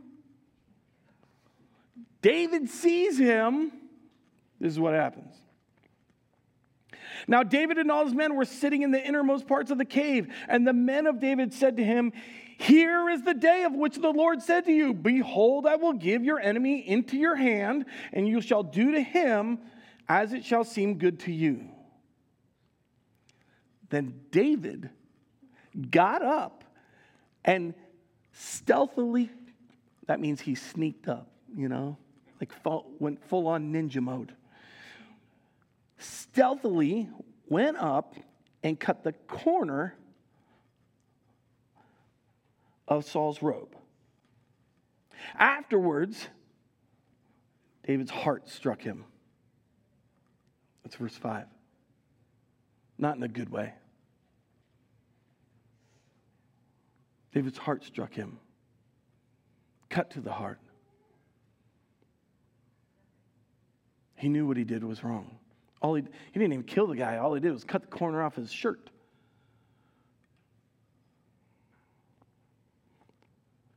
David 2.26 2.72
sees 2.72 3.20
him. 3.20 3.72
This 4.60 4.72
is 4.72 4.80
what 4.80 4.96
happens. 4.96 5.36
Now, 7.28 7.44
David 7.44 7.78
and 7.78 7.92
all 7.92 8.04
his 8.04 8.16
men 8.16 8.34
were 8.36 8.46
sitting 8.46 8.82
in 8.82 8.90
the 8.90 9.00
innermost 9.00 9.48
parts 9.48 9.70
of 9.70 9.78
the 9.78 9.86
cave, 9.86 10.34
and 10.48 10.66
the 10.66 10.74
men 10.74 11.06
of 11.06 11.20
David 11.20 11.54
said 11.54 11.78
to 11.78 11.84
him, 11.84 12.12
Here 12.58 13.12
is 13.12 13.22
the 13.22 13.36
day 13.36 13.64
of 13.66 13.74
which 13.74 13.98
the 13.98 14.10
Lord 14.10 14.42
said 14.42 14.66
to 14.66 14.72
you, 14.72 14.92
Behold, 14.92 15.68
I 15.68 15.76
will 15.76 15.94
give 15.94 16.24
your 16.24 16.40
enemy 16.40 16.80
into 16.90 17.16
your 17.16 17.36
hand, 17.36 17.86
and 18.12 18.28
you 18.28 18.42
shall 18.42 18.64
do 18.64 18.94
to 18.94 19.02
him 19.02 19.60
as 20.10 20.34
it 20.34 20.44
shall 20.44 20.64
seem 20.64 20.98
good 20.98 21.20
to 21.22 21.32
you. 21.32 21.70
Then 23.92 24.20
David 24.32 24.90
got 25.92 26.24
up 26.24 26.64
and 27.44 27.76
stealthily, 28.32 29.30
that 30.08 30.20
means 30.20 30.42
he 30.42 30.56
sneaked 30.56 31.08
up, 31.08 31.30
you 31.56 31.70
know, 31.70 32.00
like 32.40 32.52
went 33.00 33.24
full 33.26 33.48
on 33.48 33.72
ninja 33.74 34.02
mode. 34.02 34.34
Stealthily 35.98 37.10
went 37.48 37.78
up 37.78 38.16
and 38.64 38.80
cut 38.80 39.04
the 39.04 39.14
corner 39.14 39.96
of 42.88 43.06
Saul's 43.06 43.42
robe. 43.42 43.76
Afterwards, 45.38 46.28
David's 47.86 48.12
heart 48.12 48.50
struck 48.50 48.82
him. 48.82 49.06
That's 50.84 50.96
verse 50.96 51.16
5. 51.16 51.46
Not 52.98 53.18
in 53.18 53.24
a 53.24 53.28
good 53.28 53.50
way. 53.50 53.74
David's 57.34 57.58
heart 57.58 57.84
struck 57.84 58.14
him. 58.14 58.40
Cut 59.90 60.12
to 60.12 60.22
the 60.22 60.32
heart. 60.32 60.60
He 64.16 64.30
knew 64.30 64.48
what 64.48 64.58
he 64.58 64.64
did 64.64 64.84
was 64.84 65.04
wrong. 65.04 65.38
All 65.82 65.96
he, 65.96 66.02
he 66.02 66.40
didn't 66.40 66.54
even 66.54 66.64
kill 66.64 66.88
the 66.88 66.96
guy. 66.96 67.18
All 67.18 67.34
he 67.34 67.42
did 67.42 67.52
was 67.52 67.64
cut 67.64 67.82
the 67.82 67.88
corner 67.88 68.24
off 68.24 68.36
his 68.36 68.52
shirt. 68.52 68.90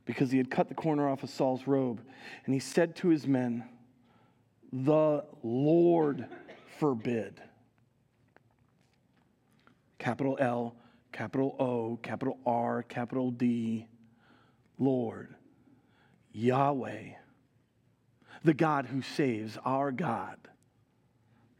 Because 0.05 0.31
he 0.31 0.37
had 0.37 0.49
cut 0.49 0.69
the 0.69 0.75
corner 0.75 1.07
off 1.07 1.21
of 1.23 1.29
Saul's 1.29 1.67
robe. 1.67 2.01
And 2.45 2.53
he 2.53 2.59
said 2.59 2.95
to 2.97 3.09
his 3.09 3.27
men, 3.27 3.65
The 4.71 5.23
Lord 5.43 6.27
forbid. 6.79 7.41
Capital 9.99 10.37
L, 10.39 10.75
capital 11.11 11.55
O, 11.59 11.97
capital 12.01 12.39
R, 12.45 12.83
capital 12.83 13.31
D. 13.31 13.87
Lord, 14.79 15.35
Yahweh 16.31 17.09
the 18.43 18.53
God 18.53 18.85
who 18.85 19.01
saves, 19.01 19.57
our 19.65 19.91
God. 19.91 20.37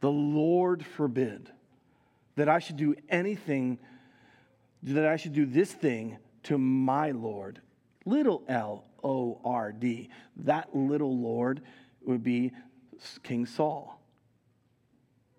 The 0.00 0.10
Lord 0.10 0.84
forbid 0.84 1.50
that 2.36 2.48
I 2.48 2.58
should 2.58 2.76
do 2.76 2.94
anything, 3.08 3.78
that 4.82 5.06
I 5.06 5.16
should 5.16 5.34
do 5.34 5.46
this 5.46 5.72
thing 5.72 6.18
to 6.44 6.56
my 6.56 7.10
Lord. 7.10 7.60
Little 8.06 8.42
L 8.48 8.84
O 9.04 9.40
R 9.44 9.72
D. 9.72 10.08
That 10.36 10.74
little 10.74 11.16
Lord 11.18 11.60
would 12.02 12.22
be 12.22 12.52
King 13.22 13.46
Saul 13.46 14.00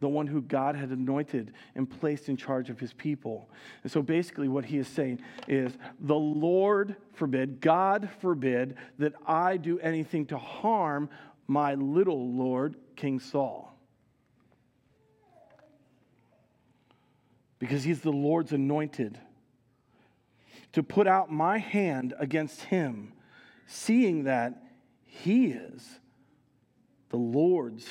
the 0.02 0.10
one 0.10 0.28
who 0.28 0.42
God 0.42 0.76
had 0.76 0.90
anointed 0.90 1.54
and 1.76 1.90
placed 1.90 2.28
in 2.28 2.36
charge 2.36 2.70
of 2.70 2.80
his 2.80 2.92
people. 2.92 3.50
And 3.84 3.92
so 3.92 4.02
basically, 4.02 4.50
what 4.50 4.66
he 4.66 4.78
is 4.78 4.88
saying 4.88 5.22
is, 5.48 5.78
The 6.02 6.16
Lord 6.16 6.96
forbid, 7.14 7.62
God 7.62 8.10
forbid, 8.20 8.76
that 8.98 9.14
I 9.26 9.58
do 9.58 9.80
anything 9.80 10.26
to 10.28 10.38
harm 10.38 11.10
my 11.48 11.76
little 11.76 12.32
Lord, 12.34 12.76
King 12.96 13.20
Saul. 13.20 13.76
Because 17.60 17.84
he's 17.84 18.02
the 18.02 18.12
Lord's 18.12 18.52
anointed. 18.52 19.20
To 20.74 20.84
put 20.84 21.08
out 21.08 21.32
my 21.32 21.58
hand 21.58 22.14
against 22.18 22.62
him, 22.62 23.14
seeing 23.68 24.24
that 24.24 24.64
he 25.04 25.48
is 25.48 26.00
the 27.10 27.18
Lord's 27.18 27.88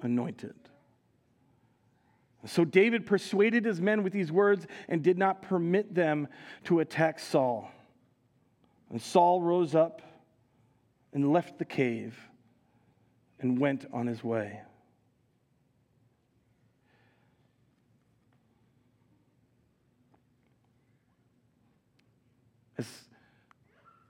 anointed. 0.00 0.54
So 2.46 2.64
David 2.64 3.06
persuaded 3.06 3.64
his 3.64 3.80
men 3.80 4.02
with 4.02 4.12
these 4.12 4.32
words 4.32 4.66
and 4.88 5.02
did 5.02 5.18
not 5.18 5.42
permit 5.42 5.94
them 5.94 6.28
to 6.64 6.80
attack 6.80 7.20
Saul. 7.20 7.70
And 8.90 9.00
Saul 9.00 9.40
rose 9.40 9.74
up 9.74 10.02
and 11.12 11.32
left 11.32 11.58
the 11.58 11.64
cave 11.64 12.18
and 13.42 13.58
went 13.58 13.84
on 13.92 14.06
his 14.06 14.22
way. 14.22 14.60
As, 22.78 22.86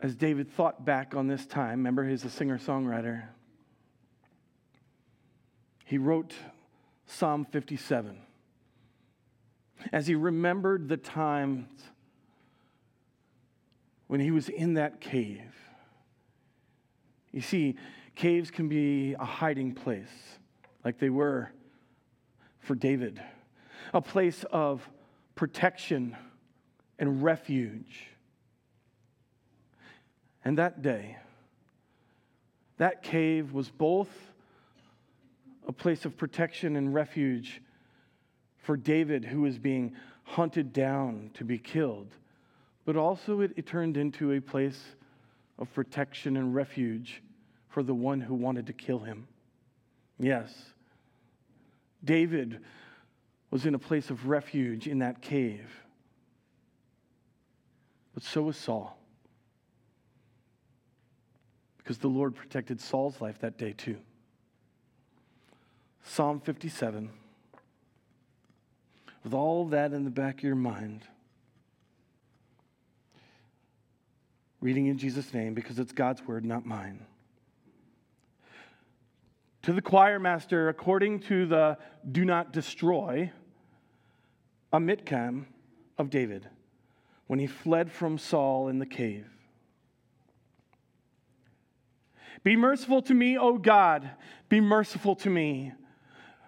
as 0.01 0.15
David 0.15 0.51
thought 0.51 0.85
back 0.85 1.15
on 1.15 1.27
this 1.27 1.47
time, 1.47 1.79
remember 1.79 2.07
he's 2.07 2.25
a 2.25 2.31
singer 2.31 2.59
songwriter, 2.59 3.25
he 5.85 5.99
wrote 5.99 6.35
Psalm 7.07 7.45
57. 7.45 8.19
As 9.93 10.07
he 10.07 10.15
remembered 10.15 10.89
the 10.89 10.97
times 10.97 11.67
when 14.07 14.21
he 14.21 14.31
was 14.31 14.49
in 14.49 14.75
that 14.75 15.01
cave. 15.01 15.55
You 17.33 17.41
see, 17.41 17.77
Caves 18.15 18.51
can 18.51 18.69
be 18.69 19.15
a 19.15 19.25
hiding 19.25 19.75
place, 19.75 20.39
like 20.85 20.99
they 20.99 21.11
were 21.11 21.51
for 22.61 22.75
David, 22.75 23.21
a 23.93 24.01
place 24.01 24.45
of 24.53 24.89
protection 25.35 26.17
and 26.99 27.23
refuge. 27.23 28.07
And 30.45 30.59
that 30.59 30.83
day, 30.83 31.17
that 32.79 33.03
cave 33.03 33.53
was 33.53 33.71
both 33.71 34.11
a 35.67 35.73
place 35.73 36.05
of 36.05 36.17
protection 36.17 36.77
and 36.77 36.93
refuge 36.93 37.63
for 38.59 38.77
David, 38.77 39.25
who 39.25 39.41
was 39.41 39.59
being 39.59 39.95
hunted 40.25 40.73
down 40.73 41.31
to 41.35 41.45
be 41.45 41.59
killed, 41.59 42.09
but 42.85 42.97
also 42.97 43.41
it, 43.41 43.53
it 43.57 43.67
turned 43.67 43.97
into 43.97 44.33
a 44.33 44.41
place 44.41 44.81
of 45.59 45.73
protection 45.75 46.37
and 46.37 46.55
refuge 46.55 47.23
for 47.73 47.83
the 47.83 47.95
one 47.95 48.21
who 48.21 48.35
wanted 48.35 48.67
to 48.67 48.73
kill 48.73 49.01
him. 49.01 49.27
Yes, 50.19 50.53
David 52.05 52.61
was 53.51 53.67
in 53.67 53.75
a 53.75 53.79
place 53.79 54.11
of 54.11 54.29
refuge 54.29 54.87
in 54.87 55.01
that 55.01 55.23
cave, 55.23 55.71
but 58.15 58.23
so 58.23 58.43
was 58.43 58.57
Saul. 58.57 58.97
Because 61.79 61.99
the 61.99 62.09
Lord 62.09 62.37
protected 62.37 62.81
Saul's 62.81 63.21
life 63.21 63.41
that 63.41 63.59
day 63.59 63.73
too. 63.73 63.97
Psalm 66.05 66.41
57. 66.41 67.11
With 69.25 69.35
all 69.35 69.67
that 69.69 69.93
in 69.93 70.05
the 70.05 70.11
back 70.11 70.39
of 70.39 70.45
your 70.45 70.55
mind, 70.55 71.03
reading 74.61 74.87
in 74.87 74.99
Jesus' 74.99 75.33
name 75.33 75.55
because 75.55 75.79
it's 75.79 75.93
God's 75.93 76.23
word, 76.27 76.45
not 76.45 76.67
mine. 76.67 77.05
To 79.63 79.73
the 79.73 79.83
choir 79.83 80.19
master, 80.19 80.69
according 80.69 81.21
to 81.21 81.47
the 81.47 81.79
do 82.11 82.25
not 82.25 82.53
destroy, 82.53 83.31
a 84.73 84.81
miktam 84.81 85.47
of 85.99 86.11
David 86.11 86.49
when 87.29 87.39
he 87.39 87.47
fled 87.47 87.93
from 87.93 88.19
Saul 88.19 88.69
in 88.69 88.79
the 88.79 88.87
cave. 88.87 89.27
Be 92.43 92.57
merciful 92.57 93.03
to 93.03 93.15
me, 93.15 93.39
O 93.39 93.57
God, 93.57 94.11
be 94.49 94.61
merciful 94.61 95.15
to 95.17 95.31
me. 95.31 95.73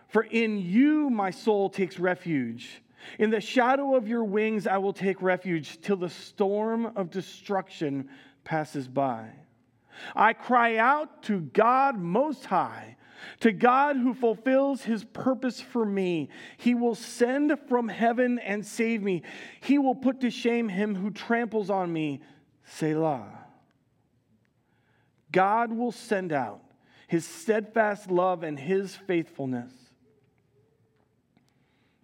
For 0.08 0.22
in 0.22 0.58
you 0.58 1.08
my 1.08 1.30
soul 1.30 1.70
takes 1.70 2.00
refuge. 2.00 2.82
In 3.18 3.30
the 3.30 3.40
shadow 3.40 3.94
of 3.94 4.08
your 4.08 4.24
wings 4.24 4.66
I 4.66 4.78
will 4.78 4.92
take 4.92 5.22
refuge 5.22 5.80
till 5.80 5.96
the 5.96 6.10
storm 6.10 6.86
of 6.96 7.10
destruction 7.10 8.08
passes 8.42 8.88
by. 8.88 9.30
I 10.16 10.32
cry 10.32 10.76
out 10.76 11.22
to 11.24 11.40
God 11.40 11.96
Most 11.96 12.46
High, 12.46 12.96
to 13.40 13.52
God 13.52 13.96
who 13.96 14.14
fulfills 14.14 14.82
his 14.82 15.04
purpose 15.04 15.60
for 15.60 15.84
me. 15.84 16.28
He 16.56 16.74
will 16.74 16.94
send 16.94 17.56
from 17.68 17.88
heaven 17.88 18.38
and 18.38 18.64
save 18.64 19.02
me. 19.02 19.22
He 19.60 19.78
will 19.78 19.94
put 19.94 20.20
to 20.20 20.30
shame 20.30 20.68
him 20.68 20.94
who 20.94 21.10
tramples 21.10 21.70
on 21.70 21.92
me. 21.92 22.22
Selah. 22.64 23.28
God 25.32 25.72
will 25.72 25.92
send 25.92 26.32
out 26.32 26.60
his 27.08 27.26
steadfast 27.26 28.10
love 28.10 28.42
and 28.42 28.58
his 28.58 28.94
faithfulness. 28.94 29.72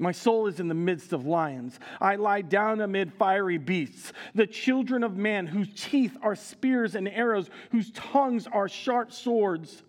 My 0.00 0.12
soul 0.12 0.46
is 0.46 0.60
in 0.60 0.68
the 0.68 0.74
midst 0.74 1.12
of 1.12 1.26
lions. 1.26 1.78
I 2.00 2.16
lie 2.16 2.40
down 2.40 2.80
amid 2.80 3.12
fiery 3.12 3.58
beasts, 3.58 4.14
the 4.34 4.46
children 4.46 5.04
of 5.04 5.18
man, 5.18 5.46
whose 5.46 5.68
teeth 5.76 6.16
are 6.22 6.34
spears 6.34 6.94
and 6.94 7.06
arrows, 7.06 7.50
whose 7.70 7.90
tongues 7.92 8.46
are 8.46 8.66
sharp 8.66 9.12
swords. 9.12 9.82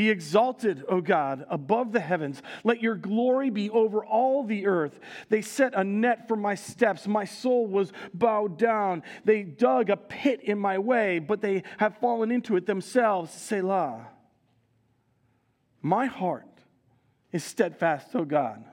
Be 0.00 0.08
exalted, 0.08 0.82
O 0.88 1.02
God, 1.02 1.44
above 1.50 1.92
the 1.92 2.00
heavens. 2.00 2.40
Let 2.64 2.80
your 2.80 2.94
glory 2.94 3.50
be 3.50 3.68
over 3.68 4.02
all 4.02 4.44
the 4.44 4.66
earth. 4.66 4.98
They 5.28 5.42
set 5.42 5.74
a 5.74 5.84
net 5.84 6.26
for 6.26 6.36
my 6.36 6.54
steps. 6.54 7.06
My 7.06 7.26
soul 7.26 7.66
was 7.66 7.92
bowed 8.14 8.56
down. 8.56 9.02
They 9.26 9.42
dug 9.42 9.90
a 9.90 9.98
pit 9.98 10.40
in 10.42 10.58
my 10.58 10.78
way, 10.78 11.18
but 11.18 11.42
they 11.42 11.64
have 11.76 11.98
fallen 11.98 12.30
into 12.30 12.56
it 12.56 12.64
themselves. 12.64 13.30
Selah. 13.30 14.06
My 15.82 16.06
heart 16.06 16.48
is 17.30 17.44
steadfast, 17.44 18.16
O 18.16 18.24
God. 18.24 18.64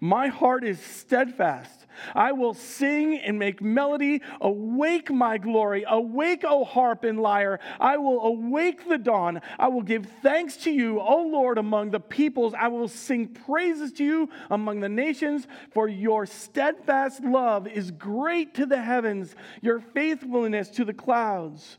My 0.00 0.28
heart 0.28 0.64
is 0.64 0.80
steadfast. 0.80 1.86
I 2.14 2.32
will 2.32 2.54
sing 2.54 3.18
and 3.18 3.38
make 3.38 3.60
melody. 3.60 4.22
Awake, 4.40 5.10
my 5.10 5.38
glory. 5.38 5.84
Awake, 5.88 6.44
O 6.46 6.64
harp 6.64 7.04
and 7.04 7.20
lyre. 7.20 7.60
I 7.80 7.96
will 7.96 8.22
awake 8.22 8.88
the 8.88 8.98
dawn. 8.98 9.40
I 9.58 9.68
will 9.68 9.82
give 9.82 10.06
thanks 10.22 10.56
to 10.58 10.70
you, 10.70 11.00
O 11.00 11.22
Lord, 11.22 11.58
among 11.58 11.90
the 11.90 12.00
peoples. 12.00 12.54
I 12.54 12.68
will 12.68 12.88
sing 12.88 13.28
praises 13.28 13.92
to 13.94 14.04
you 14.04 14.28
among 14.50 14.80
the 14.80 14.88
nations, 14.88 15.46
for 15.72 15.88
your 15.88 16.26
steadfast 16.26 17.24
love 17.24 17.66
is 17.66 17.90
great 17.90 18.54
to 18.54 18.66
the 18.66 18.80
heavens, 18.80 19.34
your 19.60 19.80
faithfulness 19.80 20.68
to 20.70 20.84
the 20.84 20.94
clouds. 20.94 21.78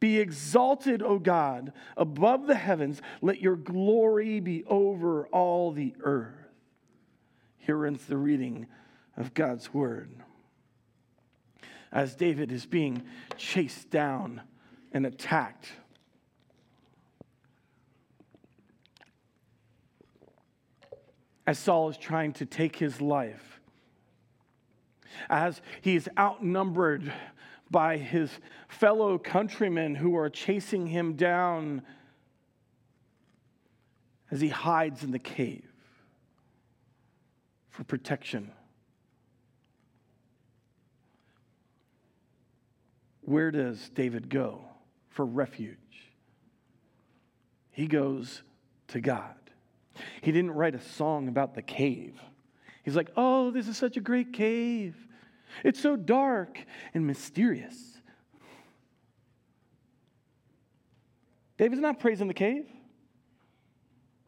Be 0.00 0.18
exalted, 0.20 1.02
O 1.02 1.18
God, 1.18 1.72
above 1.96 2.46
the 2.46 2.54
heavens. 2.54 3.02
Let 3.20 3.40
your 3.40 3.56
glory 3.56 4.38
be 4.38 4.64
over 4.66 5.26
all 5.28 5.72
the 5.72 5.94
earth. 6.00 6.37
Here 7.68 7.84
ends 7.84 8.06
the 8.06 8.16
reading 8.16 8.66
of 9.18 9.34
God's 9.34 9.74
word. 9.74 10.08
As 11.92 12.14
David 12.14 12.50
is 12.50 12.64
being 12.64 13.02
chased 13.36 13.90
down 13.90 14.40
and 14.90 15.04
attacked, 15.04 15.68
as 21.46 21.58
Saul 21.58 21.90
is 21.90 21.98
trying 21.98 22.32
to 22.32 22.46
take 22.46 22.76
his 22.76 23.02
life, 23.02 23.60
as 25.28 25.60
he 25.82 25.94
is 25.94 26.08
outnumbered 26.18 27.12
by 27.70 27.98
his 27.98 28.30
fellow 28.68 29.18
countrymen 29.18 29.94
who 29.94 30.16
are 30.16 30.30
chasing 30.30 30.86
him 30.86 31.16
down 31.16 31.82
as 34.30 34.40
he 34.40 34.48
hides 34.48 35.04
in 35.04 35.10
the 35.10 35.18
cave 35.18 35.67
for 37.78 37.84
protection. 37.84 38.50
Where 43.20 43.52
does 43.52 43.88
David 43.90 44.28
go 44.28 44.62
for 45.10 45.24
refuge? 45.24 45.76
He 47.70 47.86
goes 47.86 48.42
to 48.88 49.00
God. 49.00 49.36
He 50.22 50.32
didn't 50.32 50.50
write 50.50 50.74
a 50.74 50.80
song 50.80 51.28
about 51.28 51.54
the 51.54 51.62
cave. 51.62 52.20
He's 52.82 52.96
like, 52.96 53.10
oh, 53.16 53.52
this 53.52 53.68
is 53.68 53.76
such 53.76 53.96
a 53.96 54.00
great 54.00 54.32
cave. 54.32 54.96
It's 55.62 55.78
so 55.78 55.94
dark 55.94 56.58
and 56.94 57.06
mysterious. 57.06 57.76
David's 61.56 61.80
not 61.80 62.00
praising 62.00 62.26
the 62.26 62.34
cave. 62.34 62.66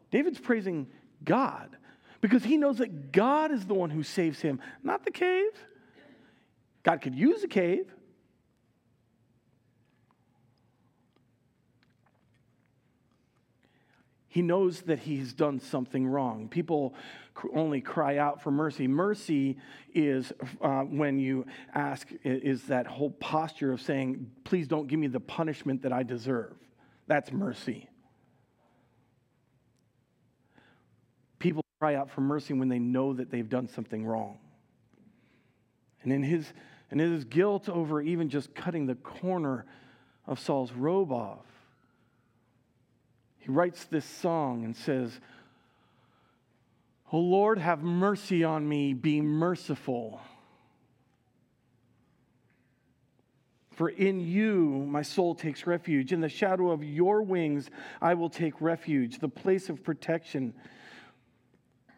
David's 0.09 0.39
praising 0.39 0.87
God 1.25 1.75
because 2.21 2.43
he 2.43 2.55
knows 2.55 2.77
that 2.77 3.11
God 3.11 3.51
is 3.51 3.65
the 3.65 3.73
one 3.73 3.89
who 3.89 4.03
saves 4.03 4.39
him, 4.39 4.61
not 4.83 5.03
the 5.03 5.11
cave. 5.11 5.51
God 6.83 7.01
could 7.01 7.15
use 7.15 7.43
a 7.43 7.47
cave. 7.47 7.91
He 14.27 14.41
knows 14.41 14.81
that 14.83 14.99
he's 14.99 15.33
done 15.33 15.59
something 15.59 16.07
wrong. 16.07 16.47
People 16.47 16.95
only 17.53 17.81
cry 17.81 18.17
out 18.17 18.41
for 18.41 18.49
mercy. 18.49 18.87
Mercy 18.87 19.57
is 19.93 20.31
uh, 20.61 20.83
when 20.83 21.19
you 21.19 21.45
ask, 21.73 22.07
is 22.23 22.63
that 22.63 22.87
whole 22.87 23.11
posture 23.11 23.73
of 23.73 23.81
saying, 23.81 24.31
please 24.45 24.69
don't 24.69 24.87
give 24.87 24.99
me 24.99 25.07
the 25.07 25.19
punishment 25.19 25.81
that 25.81 25.91
I 25.91 26.03
deserve. 26.03 26.53
That's 27.07 27.31
mercy. 27.31 27.89
People 31.39 31.61
cry 31.81 31.95
out 31.95 32.11
for 32.11 32.21
mercy 32.21 32.53
when 32.53 32.69
they 32.69 32.77
know 32.77 33.11
that 33.11 33.31
they've 33.31 33.49
done 33.49 33.67
something 33.67 34.05
wrong. 34.05 34.37
And 36.03 36.13
in 36.13 36.21
his, 36.21 36.45
in 36.91 36.99
his 36.99 37.25
guilt 37.25 37.69
over 37.69 37.99
even 37.99 38.29
just 38.29 38.53
cutting 38.53 38.85
the 38.85 38.93
corner 38.93 39.65
of 40.27 40.39
Saul's 40.39 40.71
robe 40.73 41.11
off, 41.11 41.47
he 43.39 43.49
writes 43.49 43.85
this 43.85 44.05
song 44.05 44.63
and 44.63 44.75
says, 44.75 45.19
O 47.11 47.17
Lord, 47.17 47.57
have 47.57 47.81
mercy 47.81 48.43
on 48.43 48.69
me, 48.69 48.93
be 48.93 49.19
merciful. 49.19 50.21
For 53.71 53.89
in 53.89 54.19
you 54.19 54.85
my 54.87 55.01
soul 55.01 55.33
takes 55.33 55.65
refuge. 55.65 56.13
In 56.13 56.21
the 56.21 56.29
shadow 56.29 56.69
of 56.69 56.83
your 56.83 57.23
wings 57.23 57.71
I 57.99 58.13
will 58.13 58.29
take 58.29 58.61
refuge. 58.61 59.17
The 59.17 59.27
place 59.27 59.67
of 59.67 59.83
protection 59.83 60.53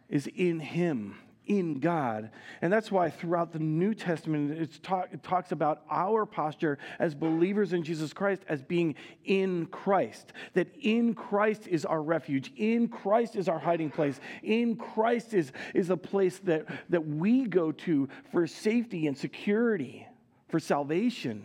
is 0.10 0.28
in 0.28 0.60
him 0.60 1.16
in 1.46 1.80
God. 1.80 2.30
And 2.62 2.72
that's 2.72 2.92
why 2.92 3.10
throughout 3.10 3.52
the 3.52 3.60
New 3.60 3.94
Testament, 3.94 4.82
talk, 4.82 5.10
it 5.12 5.24
talks 5.24 5.52
about 5.52 5.82
our 5.90 6.26
posture 6.26 6.78
as 7.00 7.14
believers 7.14 7.74
in 7.74 7.84
Jesus 7.84 8.14
Christ 8.14 8.44
as 8.48 8.62
being 8.62 8.96
in 9.26 9.66
Christ. 9.68 10.34
That 10.54 10.68
in 10.82 11.14
Christ 11.14 11.68
is 11.68 11.86
our 11.86 12.02
refuge, 12.02 12.54
in 12.56 12.88
Christ 12.88 13.36
is 13.36 13.50
our 13.50 13.60
hiding 13.60 13.90
place, 13.90 14.20
in 14.42 14.76
Christ 14.76 15.34
is, 15.34 15.52
is 15.74 15.90
a 15.90 15.98
place 15.98 16.40
that, 16.40 16.66
that 16.90 17.06
we 17.06 17.46
go 17.46 17.72
to 17.72 18.08
for 18.32 18.48
safety 18.48 19.08
and 19.08 19.18
security, 19.18 20.08
for 20.50 20.60
salvation. 20.60 21.44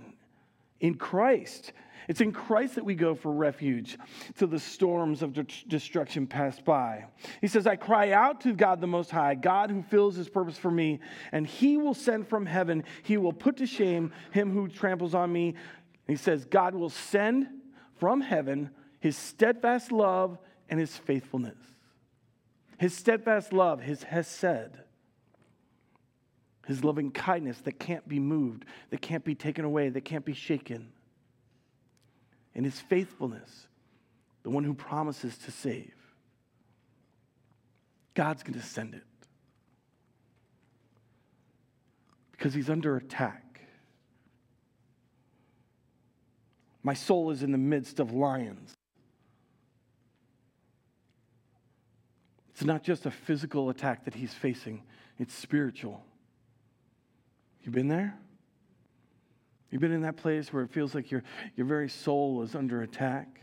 In 0.80 0.94
Christ. 0.94 1.72
It's 2.08 2.22
in 2.22 2.32
Christ 2.32 2.76
that 2.76 2.86
we 2.86 2.94
go 2.94 3.14
for 3.14 3.30
refuge 3.30 3.98
till 4.34 4.48
the 4.48 4.58
storms 4.58 5.22
of 5.22 5.36
destruction 5.68 6.26
pass 6.26 6.58
by. 6.58 7.04
He 7.42 7.48
says, 7.48 7.66
I 7.66 7.76
cry 7.76 8.12
out 8.12 8.40
to 8.40 8.54
God 8.54 8.80
the 8.80 8.86
Most 8.86 9.10
High, 9.10 9.34
God 9.34 9.70
who 9.70 9.82
fills 9.82 10.16
his 10.16 10.30
purpose 10.30 10.56
for 10.56 10.70
me, 10.70 11.00
and 11.32 11.46
he 11.46 11.76
will 11.76 11.92
send 11.92 12.26
from 12.26 12.46
heaven, 12.46 12.84
he 13.02 13.18
will 13.18 13.34
put 13.34 13.58
to 13.58 13.66
shame 13.66 14.12
him 14.30 14.50
who 14.50 14.68
tramples 14.68 15.14
on 15.14 15.30
me. 15.30 15.54
he 16.06 16.16
says, 16.16 16.46
God 16.46 16.74
will 16.74 16.88
send 16.88 17.46
from 17.96 18.22
heaven 18.22 18.70
his 19.00 19.16
steadfast 19.16 19.92
love 19.92 20.38
and 20.70 20.80
his 20.80 20.96
faithfulness. 20.96 21.58
His 22.78 22.94
steadfast 22.94 23.52
love, 23.52 23.82
his 23.82 24.02
hesed, 24.04 24.78
his 26.66 26.84
loving 26.84 27.10
kindness 27.10 27.58
that 27.62 27.78
can't 27.78 28.08
be 28.08 28.18
moved, 28.18 28.64
that 28.88 29.02
can't 29.02 29.24
be 29.24 29.34
taken 29.34 29.66
away, 29.66 29.90
that 29.90 30.06
can't 30.06 30.24
be 30.24 30.32
shaken 30.32 30.92
and 32.58 32.64
his 32.64 32.80
faithfulness, 32.80 33.68
the 34.42 34.50
one 34.50 34.64
who 34.64 34.74
promises 34.74 35.38
to 35.38 35.52
save. 35.52 35.94
God's 38.14 38.42
going 38.42 38.58
to 38.58 38.66
send 38.66 38.94
it 38.94 39.04
because 42.32 42.54
he's 42.54 42.68
under 42.68 42.96
attack. 42.96 43.60
My 46.82 46.94
soul 46.94 47.30
is 47.30 47.44
in 47.44 47.52
the 47.52 47.58
midst 47.58 48.00
of 48.00 48.12
lions. 48.12 48.74
It's 52.50 52.64
not 52.64 52.82
just 52.82 53.06
a 53.06 53.12
physical 53.12 53.70
attack 53.70 54.04
that 54.06 54.14
he's 54.14 54.34
facing, 54.34 54.82
it's 55.16 55.32
spiritual. 55.32 56.04
You 57.62 57.70
been 57.70 57.86
there? 57.86 58.18
You've 59.70 59.83
been 59.83 59.92
in 59.92 60.02
that 60.02 60.16
place 60.16 60.52
where 60.52 60.62
it 60.62 60.70
feels 60.70 60.94
like 60.94 61.11
your, 61.11 61.22
your 61.57 61.66
very 61.66 61.88
soul 61.88 62.42
is 62.42 62.54
under 62.54 62.83
attack? 62.83 63.40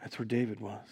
That's 0.00 0.18
where 0.18 0.26
David 0.26 0.60
was. 0.60 0.86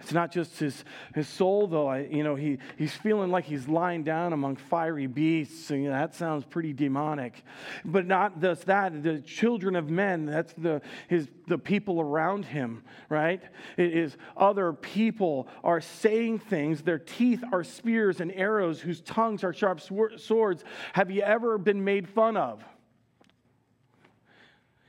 It's 0.00 0.12
not 0.12 0.32
just 0.32 0.58
his, 0.58 0.84
his 1.14 1.28
soul, 1.28 1.66
though. 1.66 1.86
I, 1.86 2.00
you 2.00 2.24
know, 2.24 2.34
he, 2.34 2.58
he's 2.78 2.94
feeling 2.94 3.30
like 3.30 3.44
he's 3.44 3.68
lying 3.68 4.02
down 4.02 4.32
among 4.32 4.56
fiery 4.56 5.06
beasts. 5.06 5.70
And, 5.70 5.82
you 5.82 5.90
know, 5.90 5.94
that 5.94 6.14
sounds 6.14 6.44
pretty 6.44 6.72
demonic. 6.72 7.44
But 7.84 8.06
not 8.06 8.40
just 8.40 8.66
that, 8.66 9.02
the 9.02 9.20
children 9.20 9.76
of 9.76 9.90
men, 9.90 10.24
that's 10.24 10.54
the, 10.54 10.80
his, 11.08 11.28
the 11.46 11.58
people 11.58 12.00
around 12.00 12.46
him, 12.46 12.82
right? 13.08 13.42
It 13.76 13.94
is 13.94 14.16
other 14.36 14.72
people 14.72 15.48
are 15.62 15.80
saying 15.80 16.38
things. 16.40 16.82
Their 16.82 16.98
teeth 16.98 17.44
are 17.52 17.62
spears 17.62 18.20
and 18.20 18.32
arrows, 18.32 18.80
whose 18.80 19.02
tongues 19.02 19.44
are 19.44 19.52
sharp 19.52 19.80
swords. 19.80 20.64
Have 20.94 21.10
you 21.10 21.22
ever 21.22 21.58
been 21.58 21.84
made 21.84 22.08
fun 22.08 22.36
of? 22.36 22.64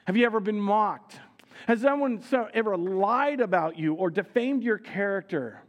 Have 0.06 0.18
you 0.18 0.26
ever 0.26 0.40
been 0.40 0.60
mocked? 0.60 1.20
Has 1.68 1.82
someone 1.82 2.24
ever 2.54 2.78
lied 2.78 3.40
about 3.40 3.78
you 3.78 3.94
or 3.94 4.10
defamed 4.10 4.64
your 4.64 4.78
character? 4.78 5.62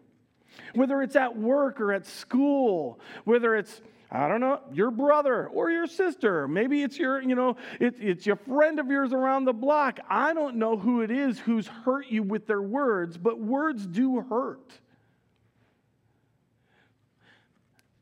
Whether 0.74 1.02
it's 1.02 1.16
at 1.16 1.36
work 1.36 1.80
or 1.80 1.92
at 1.92 2.06
school, 2.06 3.00
whether 3.24 3.54
it's 3.56 3.80
I 4.14 4.28
don't 4.28 4.40
know, 4.40 4.60
your 4.74 4.90
brother 4.90 5.46
or 5.48 5.70
your 5.70 5.86
sister. 5.86 6.46
Maybe 6.46 6.82
it's 6.82 6.98
your, 6.98 7.22
you 7.22 7.34
know, 7.34 7.56
it, 7.80 7.94
it's 7.98 8.26
your 8.26 8.36
friend 8.36 8.78
of 8.78 8.88
yours 8.88 9.14
around 9.14 9.46
the 9.46 9.54
block. 9.54 10.00
I 10.06 10.34
don't 10.34 10.56
know 10.56 10.76
who 10.76 11.00
it 11.00 11.10
is 11.10 11.38
who's 11.38 11.66
hurt 11.66 12.08
you 12.08 12.22
with 12.22 12.46
their 12.46 12.60
words, 12.60 13.16
but 13.16 13.40
words 13.40 13.86
do 13.86 14.20
hurt. 14.20 14.70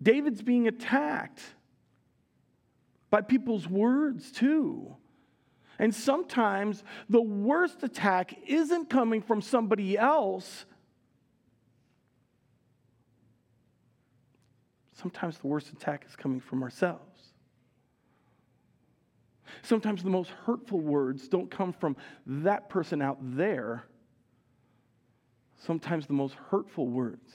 David's 0.02 0.42
being 0.42 0.66
attacked 0.66 1.40
by 3.08 3.20
people's 3.20 3.68
words 3.68 4.32
too. 4.32 4.96
And 5.80 5.94
sometimes 5.94 6.84
the 7.08 7.22
worst 7.22 7.82
attack 7.82 8.34
isn't 8.46 8.90
coming 8.90 9.22
from 9.22 9.40
somebody 9.40 9.96
else. 9.96 10.66
Sometimes 14.92 15.38
the 15.38 15.46
worst 15.46 15.72
attack 15.72 16.04
is 16.06 16.14
coming 16.14 16.38
from 16.38 16.62
ourselves. 16.62 17.32
Sometimes 19.62 20.02
the 20.02 20.10
most 20.10 20.28
hurtful 20.44 20.80
words 20.80 21.28
don't 21.28 21.50
come 21.50 21.72
from 21.72 21.96
that 22.26 22.68
person 22.68 23.00
out 23.00 23.16
there. 23.22 23.84
Sometimes 25.56 26.06
the 26.06 26.12
most 26.12 26.34
hurtful 26.50 26.88
words 26.88 27.32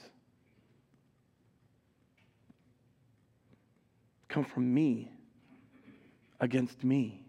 come 4.28 4.44
from 4.44 4.72
me 4.72 5.10
against 6.38 6.84
me. 6.84 7.25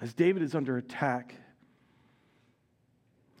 As 0.00 0.12
David 0.12 0.42
is 0.42 0.54
under 0.54 0.76
attack, 0.76 1.34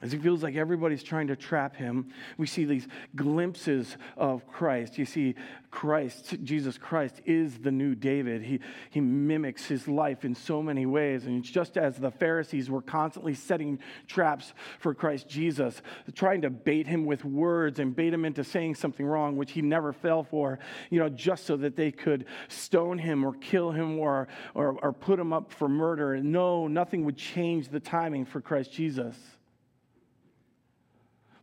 as 0.02 0.12
he 0.12 0.18
feels 0.18 0.42
like 0.42 0.56
everybody's 0.56 1.02
trying 1.02 1.28
to 1.28 1.36
trap 1.36 1.74
him, 1.74 2.12
we 2.36 2.46
see 2.46 2.66
these 2.66 2.86
glimpses 3.14 3.96
of 4.18 4.46
Christ. 4.46 4.98
You 4.98 5.06
see, 5.06 5.34
Christ, 5.70 6.36
Jesus 6.42 6.76
Christ, 6.76 7.22
is 7.24 7.58
the 7.58 7.70
new 7.70 7.94
David. 7.94 8.42
He, 8.42 8.60
he 8.90 9.00
mimics 9.00 9.64
his 9.64 9.88
life 9.88 10.22
in 10.22 10.34
so 10.34 10.62
many 10.62 10.84
ways. 10.84 11.24
And 11.24 11.38
it's 11.38 11.50
just 11.50 11.78
as 11.78 11.96
the 11.96 12.10
Pharisees 12.10 12.68
were 12.68 12.82
constantly 12.82 13.32
setting 13.32 13.78
traps 14.06 14.52
for 14.80 14.92
Christ 14.92 15.28
Jesus, 15.28 15.80
trying 16.14 16.42
to 16.42 16.50
bait 16.50 16.86
him 16.86 17.06
with 17.06 17.24
words 17.24 17.78
and 17.78 17.96
bait 17.96 18.12
him 18.12 18.26
into 18.26 18.44
saying 18.44 18.74
something 18.74 19.04
wrong, 19.04 19.36
which 19.38 19.52
he 19.52 19.62
never 19.62 19.94
fell 19.94 20.24
for, 20.24 20.58
you 20.90 20.98
know, 20.98 21.08
just 21.08 21.46
so 21.46 21.56
that 21.56 21.74
they 21.74 21.90
could 21.90 22.26
stone 22.48 22.98
him 22.98 23.24
or 23.24 23.32
kill 23.32 23.70
him 23.70 23.98
or, 23.98 24.28
or, 24.54 24.78
or 24.82 24.92
put 24.92 25.18
him 25.18 25.32
up 25.32 25.50
for 25.52 25.70
murder. 25.70 26.22
No, 26.22 26.68
nothing 26.68 27.06
would 27.06 27.16
change 27.16 27.70
the 27.70 27.80
timing 27.80 28.26
for 28.26 28.42
Christ 28.42 28.72
Jesus. 28.72 29.16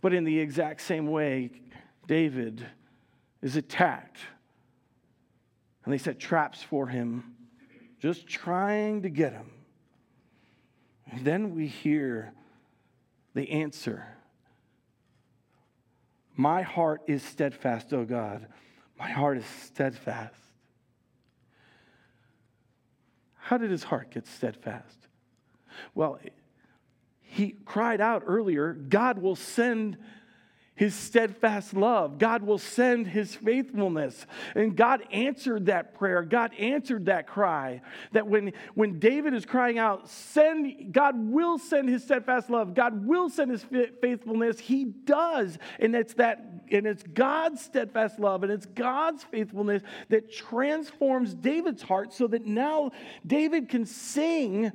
But 0.03 0.13
in 0.13 0.25
the 0.25 0.37
exact 0.37 0.81
same 0.81 1.07
way, 1.07 1.49
David 2.07 2.67
is 3.41 3.55
attacked. 3.55 4.19
And 5.85 5.93
they 5.93 5.97
set 5.97 6.19
traps 6.19 6.61
for 6.61 6.87
him, 6.87 7.35
just 8.01 8.27
trying 8.27 9.03
to 9.03 9.09
get 9.09 9.31
him. 9.31 9.49
And 11.09 11.23
then 11.23 11.55
we 11.55 11.67
hear 11.67 12.33
the 13.33 13.49
answer 13.49 14.05
My 16.35 16.63
heart 16.63 17.03
is 17.07 17.23
steadfast, 17.23 17.93
O 17.93 18.03
God. 18.03 18.47
My 18.99 19.09
heart 19.09 19.37
is 19.37 19.45
steadfast. 19.45 20.35
How 23.35 23.57
did 23.57 23.71
his 23.71 23.83
heart 23.83 24.11
get 24.11 24.27
steadfast? 24.27 24.97
Well, 25.95 26.19
he 27.33 27.55
cried 27.65 27.99
out 27.99 28.23
earlier, 28.27 28.73
God 28.73 29.17
will 29.17 29.35
send 29.35 29.97
his 30.75 30.93
steadfast 30.93 31.73
love. 31.73 32.19
God 32.19 32.43
will 32.43 32.59
send 32.59 33.07
his 33.07 33.33
faithfulness. 33.33 34.25
And 34.55 34.75
God 34.75 35.01
answered 35.11 35.65
that 35.65 35.95
prayer. 35.95 36.21
God 36.23 36.53
answered 36.59 37.07
that 37.07 37.25
cry. 37.25 37.81
That 38.11 38.27
when, 38.27 38.53
when 38.75 38.99
David 38.99 39.33
is 39.33 39.45
crying 39.45 39.79
out, 39.79 40.09
send, 40.09 40.93
God 40.93 41.15
will 41.17 41.57
send 41.57 41.89
his 41.89 42.03
steadfast 42.03 42.51
love. 42.51 42.75
God 42.75 43.07
will 43.07 43.29
send 43.29 43.49
his 43.49 43.65
faithfulness. 44.01 44.59
He 44.59 44.85
does. 44.85 45.57
And 45.79 45.95
it's 45.95 46.13
that, 46.15 46.45
and 46.71 46.85
it's 46.85 47.03
God's 47.03 47.61
steadfast 47.61 48.19
love 48.19 48.43
and 48.43 48.51
it's 48.51 48.67
God's 48.67 49.23
faithfulness 49.23 49.81
that 50.09 50.31
transforms 50.31 51.33
David's 51.33 51.81
heart 51.81 52.13
so 52.13 52.27
that 52.27 52.45
now 52.45 52.91
David 53.25 53.69
can 53.69 53.85
sing 53.85 54.71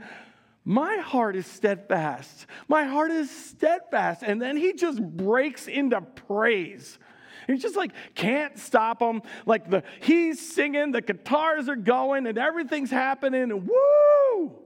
my 0.68 0.98
heart 0.98 1.34
is 1.34 1.46
steadfast. 1.46 2.44
My 2.68 2.84
heart 2.84 3.10
is 3.10 3.30
steadfast. 3.30 4.22
And 4.22 4.40
then 4.40 4.54
he 4.58 4.74
just 4.74 5.00
breaks 5.02 5.66
into 5.66 6.02
praise. 6.02 6.98
He's 7.46 7.62
just 7.62 7.74
like 7.74 7.92
can't 8.14 8.58
stop 8.58 9.00
him. 9.00 9.22
Like 9.46 9.70
the 9.70 9.82
he's 10.00 10.38
singing, 10.38 10.92
the 10.92 11.00
guitars 11.00 11.70
are 11.70 11.76
going, 11.76 12.26
and 12.26 12.36
everything's 12.36 12.90
happening. 12.90 13.44
And 13.44 13.66
woo! 13.66 14.58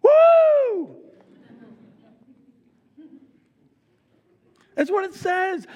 Woo! 0.00 0.96
That's 4.76 4.90
what 4.90 5.04
it 5.04 5.12
says. 5.12 5.66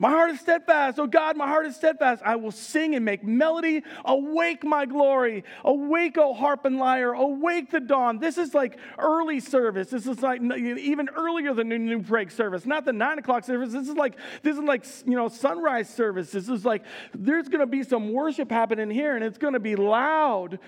My 0.00 0.10
heart 0.10 0.30
is 0.30 0.38
steadfast. 0.38 1.00
Oh 1.00 1.08
God, 1.08 1.36
my 1.36 1.48
heart 1.48 1.66
is 1.66 1.74
steadfast. 1.74 2.22
I 2.24 2.36
will 2.36 2.52
sing 2.52 2.94
and 2.94 3.04
make 3.04 3.24
melody. 3.24 3.82
Awake 4.04 4.62
my 4.62 4.86
glory. 4.86 5.42
Awake, 5.64 6.16
O 6.18 6.34
harp 6.34 6.64
and 6.66 6.78
lyre. 6.78 7.14
Awake 7.14 7.72
the 7.72 7.80
dawn. 7.80 8.20
This 8.20 8.38
is 8.38 8.54
like 8.54 8.78
early 8.96 9.40
service. 9.40 9.90
This 9.90 10.06
is 10.06 10.22
like 10.22 10.40
even 10.40 11.08
earlier 11.16 11.52
than 11.52 11.70
the 11.70 11.78
new 11.78 11.98
break 11.98 12.30
service. 12.30 12.64
Not 12.64 12.84
the 12.84 12.92
nine 12.92 13.18
o'clock 13.18 13.42
service. 13.42 13.72
This 13.72 13.88
is 13.88 13.96
like 13.96 14.14
this 14.44 14.56
is 14.56 14.62
like 14.62 14.84
you 15.04 15.16
know 15.16 15.28
sunrise 15.28 15.88
service. 15.88 16.30
This 16.30 16.48
is 16.48 16.64
like 16.64 16.84
there's 17.12 17.48
going 17.48 17.60
to 17.60 17.66
be 17.66 17.82
some 17.82 18.12
worship 18.12 18.52
happening 18.52 18.90
here, 18.90 19.16
and 19.16 19.24
it's 19.24 19.38
going 19.38 19.54
to 19.54 19.60
be 19.60 19.74
loud. 19.74 20.60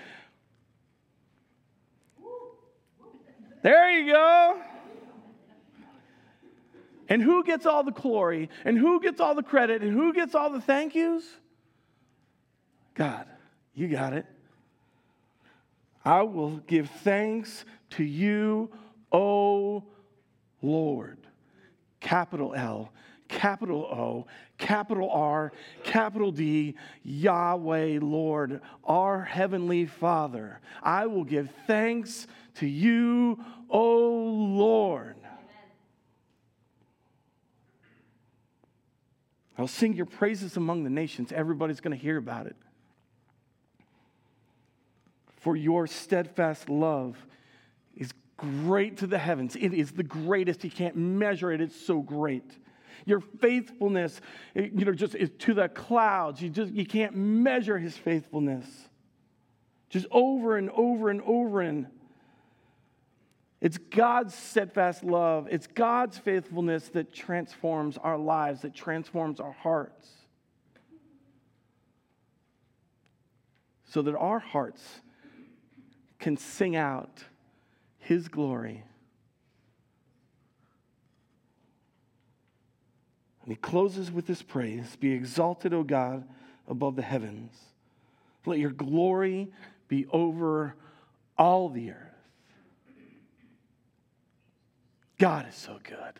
There 3.63 3.91
you 3.91 4.11
go. 4.11 4.61
And 7.11 7.21
who 7.21 7.43
gets 7.43 7.65
all 7.65 7.83
the 7.83 7.91
glory? 7.91 8.49
And 8.63 8.77
who 8.77 9.01
gets 9.01 9.19
all 9.19 9.35
the 9.35 9.43
credit? 9.43 9.81
And 9.81 9.91
who 9.91 10.13
gets 10.13 10.33
all 10.33 10.49
the 10.49 10.61
thank 10.61 10.95
yous? 10.95 11.25
God, 12.93 13.25
you 13.73 13.89
got 13.89 14.13
it. 14.13 14.25
I 16.05 16.21
will 16.21 16.55
give 16.59 16.89
thanks 17.03 17.65
to 17.91 18.05
you, 18.05 18.71
O 19.11 19.83
Lord. 20.61 21.17
Capital 21.99 22.53
L, 22.55 22.93
capital 23.27 23.81
O, 23.81 24.25
capital 24.57 25.09
R, 25.09 25.51
capital 25.83 26.31
D, 26.31 26.75
Yahweh, 27.03 27.99
Lord, 28.01 28.61
our 28.85 29.21
Heavenly 29.21 29.85
Father. 29.85 30.61
I 30.81 31.07
will 31.07 31.25
give 31.25 31.49
thanks 31.67 32.25
to 32.55 32.65
you, 32.65 33.37
O 33.69 33.99
Lord. 33.99 35.17
I'll 39.57 39.67
sing 39.67 39.93
your 39.93 40.05
praises 40.05 40.57
among 40.57 40.83
the 40.83 40.89
nations. 40.89 41.31
Everybody's 41.31 41.81
going 41.81 41.95
to 41.95 42.01
hear 42.01 42.17
about 42.17 42.47
it. 42.47 42.55
For 45.41 45.55
your 45.55 45.87
steadfast 45.87 46.69
love 46.69 47.17
is 47.95 48.13
great 48.37 48.97
to 48.97 49.07
the 49.07 49.17
heavens. 49.17 49.55
It 49.55 49.73
is 49.73 49.91
the 49.91 50.03
greatest. 50.03 50.63
You 50.63 50.71
can't 50.71 50.95
measure 50.95 51.51
it. 51.51 51.61
It's 51.61 51.79
so 51.79 52.01
great. 52.01 52.57
Your 53.05 53.19
faithfulness, 53.19 54.21
you 54.53 54.85
know, 54.85 54.93
just 54.93 55.15
is 55.15 55.31
to 55.39 55.53
the 55.53 55.67
clouds. 55.69 56.41
You 56.41 56.49
just 56.49 56.71
you 56.71 56.85
can't 56.85 57.15
measure 57.15 57.77
his 57.77 57.97
faithfulness. 57.97 58.65
Just 59.89 60.05
over 60.11 60.57
and 60.57 60.69
over 60.69 61.09
and 61.09 61.21
over 61.23 61.61
and 61.61 61.87
it's 63.61 63.77
God's 63.77 64.33
steadfast 64.33 65.03
love. 65.03 65.47
It's 65.51 65.67
God's 65.67 66.17
faithfulness 66.17 66.89
that 66.89 67.13
transforms 67.13 67.97
our 67.99 68.17
lives, 68.17 68.63
that 68.63 68.73
transforms 68.73 69.39
our 69.39 69.51
hearts. 69.51 70.09
So 73.85 74.01
that 74.01 74.15
our 74.15 74.39
hearts 74.39 74.81
can 76.17 76.37
sing 76.37 76.75
out 76.75 77.23
His 77.99 78.27
glory. 78.27 78.83
And 83.43 83.51
he 83.51 83.55
closes 83.55 84.11
with 84.11 84.25
this 84.25 84.41
praise 84.41 84.95
Be 84.95 85.11
exalted, 85.11 85.73
O 85.73 85.83
God, 85.83 86.27
above 86.67 86.95
the 86.95 87.01
heavens. 87.03 87.53
Let 88.45 88.57
your 88.57 88.71
glory 88.71 89.51
be 89.87 90.07
over 90.11 90.75
all 91.37 91.69
the 91.69 91.91
earth. 91.91 92.10
God 95.21 95.47
is 95.47 95.53
so 95.53 95.77
good. 95.83 96.19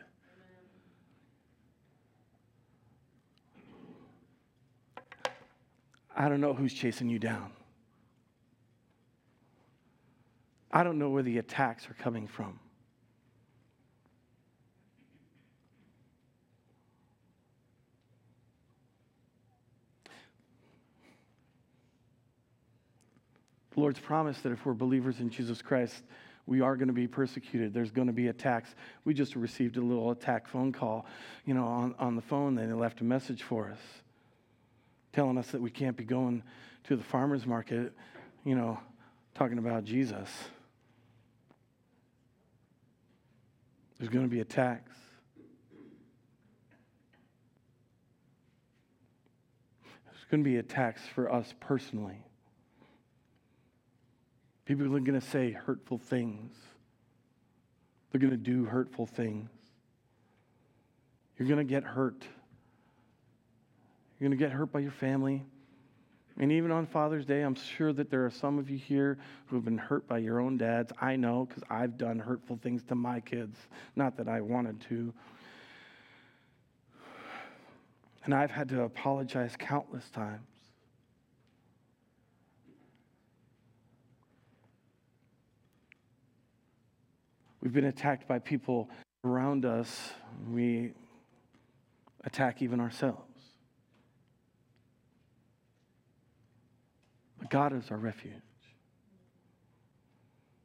I 6.15 6.29
don't 6.29 6.39
know 6.39 6.53
who's 6.53 6.71
chasing 6.71 7.09
you 7.09 7.17
down. 7.17 7.51
I 10.71 10.83
don't 10.83 10.99
know 10.99 11.09
where 11.09 11.23
the 11.23 11.39
attacks 11.39 11.89
are 11.89 11.95
coming 11.95 12.27
from. 12.27 12.59
The 23.73 23.79
Lord's 23.79 23.99
promise 23.99 24.37
that 24.41 24.51
if 24.51 24.63
we're 24.63 24.73
believers 24.75 25.19
in 25.21 25.31
Jesus 25.31 25.63
Christ, 25.63 26.03
we 26.45 26.61
are 26.61 26.75
going 26.75 26.87
to 26.87 26.93
be 26.93 27.07
persecuted. 27.07 27.73
There's 27.73 27.91
going 27.91 28.07
to 28.07 28.13
be 28.13 28.27
attacks. 28.27 28.73
We 29.05 29.13
just 29.13 29.35
received 29.35 29.77
a 29.77 29.81
little 29.81 30.11
attack 30.11 30.47
phone 30.47 30.71
call, 30.71 31.05
you 31.45 31.53
know, 31.53 31.65
on, 31.65 31.95
on 31.99 32.15
the 32.15 32.21
phone. 32.21 32.55
They 32.55 32.65
left 32.67 33.01
a 33.01 33.03
message 33.03 33.43
for 33.43 33.69
us 33.69 33.79
telling 35.13 35.37
us 35.37 35.47
that 35.51 35.61
we 35.61 35.69
can't 35.69 35.97
be 35.97 36.03
going 36.03 36.43
to 36.85 36.95
the 36.95 37.03
farmer's 37.03 37.45
market, 37.45 37.93
you 38.45 38.55
know, 38.55 38.79
talking 39.35 39.57
about 39.57 39.83
Jesus. 39.83 40.29
There's 43.97 44.09
going 44.09 44.25
to 44.25 44.31
be 44.31 44.39
attacks. 44.39 44.95
There's 50.05 50.25
going 50.31 50.43
to 50.43 50.49
be 50.49 50.57
attacks 50.57 51.01
for 51.13 51.31
us 51.31 51.53
personally. 51.59 52.23
People 54.77 54.95
are 54.95 55.01
going 55.01 55.19
to 55.19 55.27
say 55.27 55.51
hurtful 55.51 55.97
things. 55.97 56.55
They're 58.09 58.21
going 58.21 58.31
to 58.31 58.37
do 58.37 58.63
hurtful 58.63 59.05
things. 59.05 59.49
You're 61.37 61.49
going 61.49 61.57
to 61.57 61.69
get 61.69 61.83
hurt. 61.83 62.23
You're 64.17 64.29
going 64.29 64.39
to 64.39 64.41
get 64.41 64.53
hurt 64.53 64.71
by 64.71 64.79
your 64.79 64.93
family. 64.93 65.43
And 66.39 66.53
even 66.53 66.71
on 66.71 66.85
Father's 66.85 67.25
Day, 67.25 67.41
I'm 67.41 67.55
sure 67.55 67.91
that 67.91 68.09
there 68.09 68.25
are 68.25 68.29
some 68.31 68.57
of 68.59 68.69
you 68.69 68.77
here 68.77 69.17
who 69.47 69.57
have 69.57 69.65
been 69.65 69.77
hurt 69.77 70.07
by 70.07 70.19
your 70.19 70.39
own 70.39 70.57
dads. 70.57 70.93
I 71.01 71.17
know 71.17 71.47
because 71.49 71.63
I've 71.69 71.97
done 71.97 72.17
hurtful 72.17 72.57
things 72.63 72.81
to 72.85 72.95
my 72.95 73.19
kids. 73.19 73.57
Not 73.97 74.15
that 74.15 74.29
I 74.29 74.39
wanted 74.39 74.79
to. 74.87 75.13
And 78.23 78.33
I've 78.33 78.51
had 78.51 78.69
to 78.69 78.83
apologize 78.83 79.53
countless 79.59 80.09
times. 80.11 80.50
We've 87.61 87.73
been 87.73 87.85
attacked 87.85 88.27
by 88.27 88.39
people 88.39 88.89
around 89.23 89.65
us. 89.65 90.11
We 90.49 90.93
attack 92.23 92.61
even 92.61 92.79
ourselves. 92.79 93.27
But 97.39 97.49
God 97.49 97.73
is 97.73 97.91
our 97.91 97.97
refuge. 97.97 98.33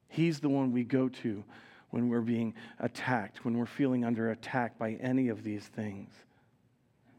He's 0.08 0.40
the 0.40 0.48
one 0.48 0.72
we 0.72 0.84
go 0.84 1.08
to 1.08 1.44
when 1.90 2.08
we're 2.08 2.22
being 2.22 2.54
attacked, 2.78 3.44
when 3.44 3.58
we're 3.58 3.66
feeling 3.66 4.04
under 4.04 4.30
attack 4.30 4.78
by 4.78 4.92
any 4.92 5.28
of 5.28 5.42
these 5.42 5.64
things. 5.64 6.10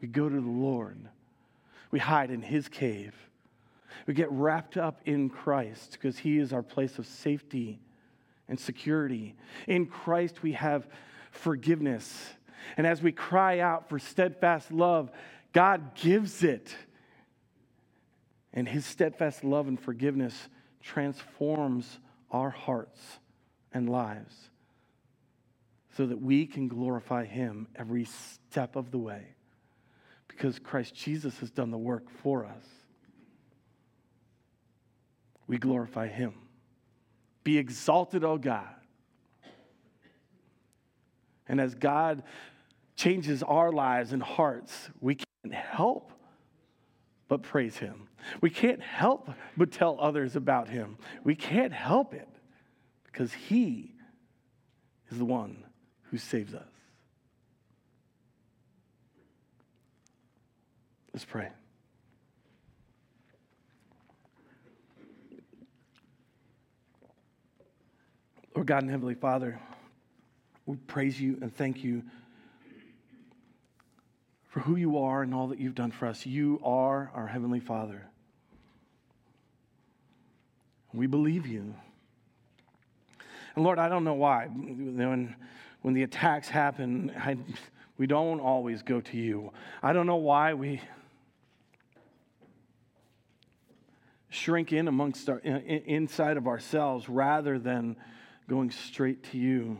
We 0.01 0.07
go 0.07 0.27
to 0.27 0.35
the 0.35 0.49
Lord. 0.49 0.97
We 1.91 1.99
hide 1.99 2.31
in 2.31 2.41
His 2.41 2.67
cave. 2.67 3.15
We 4.07 4.13
get 4.13 4.31
wrapped 4.31 4.77
up 4.77 5.01
in 5.05 5.29
Christ 5.29 5.91
because 5.91 6.17
He 6.17 6.39
is 6.39 6.53
our 6.53 6.63
place 6.63 6.97
of 6.97 7.05
safety 7.05 7.79
and 8.49 8.59
security. 8.59 9.35
In 9.67 9.85
Christ, 9.85 10.41
we 10.43 10.53
have 10.53 10.87
forgiveness. 11.31 12.33
And 12.75 12.85
as 12.87 13.01
we 13.01 13.11
cry 13.11 13.59
out 13.59 13.89
for 13.89 13.99
steadfast 13.99 14.71
love, 14.71 15.11
God 15.53 15.95
gives 15.95 16.43
it. 16.43 16.75
And 18.53 18.67
his 18.67 18.85
steadfast 18.85 19.43
love 19.43 19.67
and 19.67 19.79
forgiveness 19.79 20.49
transforms 20.81 21.99
our 22.31 22.49
hearts 22.49 23.01
and 23.73 23.89
lives 23.89 24.35
so 25.95 26.05
that 26.05 26.21
we 26.21 26.45
can 26.45 26.67
glorify 26.67 27.25
him 27.25 27.67
every 27.75 28.05
step 28.05 28.75
of 28.75 28.91
the 28.91 28.97
way 28.97 29.35
because 30.27 30.59
Christ 30.59 30.93
Jesus 30.93 31.39
has 31.39 31.49
done 31.49 31.71
the 31.71 31.77
work 31.77 32.09
for 32.21 32.45
us. 32.45 32.63
We 35.47 35.57
glorify 35.57 36.07
him. 36.07 36.33
Be 37.47 37.57
exalted, 37.57 38.25
O 38.25 38.37
God. 38.37 38.67
And 41.47 41.61
as 41.61 41.75
God 41.75 42.23
changes 42.97 43.41
our 43.41 43.71
lives 43.71 44.11
and 44.11 44.21
hearts, 44.21 44.89
we 44.99 45.15
can't 45.15 45.53
help 45.53 46.11
but 47.29 47.43
praise 47.43 47.77
Him. 47.77 48.09
We 48.41 48.49
can't 48.49 48.81
help 48.81 49.29
but 49.55 49.71
tell 49.71 49.97
others 49.97 50.35
about 50.35 50.67
Him. 50.67 50.97
We 51.23 51.35
can't 51.35 51.71
help 51.71 52.13
it 52.13 52.27
because 53.05 53.31
He 53.31 53.95
is 55.09 55.17
the 55.17 55.23
one 55.23 55.63
who 56.11 56.17
saves 56.17 56.53
us. 56.53 56.67
Let's 61.13 61.23
pray. 61.23 61.47
Lord 68.57 68.65
God 68.65 68.81
and 68.81 68.89
Heavenly 68.89 69.13
Father, 69.13 69.59
we 70.65 70.77
praise 70.77 71.21
you 71.21 71.37
and 71.43 71.55
thank 71.55 71.83
you 71.83 72.01
for 74.49 74.61
who 74.61 74.77
you 74.77 74.97
are 74.97 75.21
and 75.21 75.31
all 75.31 75.49
that 75.49 75.59
you've 75.59 75.75
done 75.75 75.91
for 75.91 76.07
us. 76.07 76.25
You 76.25 76.59
are 76.63 77.11
our 77.13 77.27
Heavenly 77.27 77.59
Father. 77.59 78.07
We 80.91 81.05
believe 81.05 81.45
you. 81.45 81.75
And 83.55 83.63
Lord, 83.63 83.77
I 83.77 83.89
don't 83.89 84.03
know 84.03 84.15
why. 84.15 84.47
When, 84.47 85.35
when 85.83 85.93
the 85.93 86.01
attacks 86.01 86.49
happen, 86.49 87.11
I, 87.15 87.37
we 87.99 88.07
don't 88.07 88.39
always 88.39 88.81
go 88.81 89.01
to 89.01 89.17
you. 89.17 89.53
I 89.83 89.93
don't 89.93 90.07
know 90.07 90.15
why 90.15 90.55
we 90.55 90.81
shrink 94.29 94.73
in 94.73 94.87
amongst 94.87 95.29
our, 95.29 95.37
in, 95.37 95.57
inside 95.85 96.37
of 96.37 96.47
ourselves 96.47 97.07
rather 97.07 97.59
than 97.59 97.97
going 98.49 98.71
straight 98.71 99.23
to 99.31 99.37
you. 99.37 99.77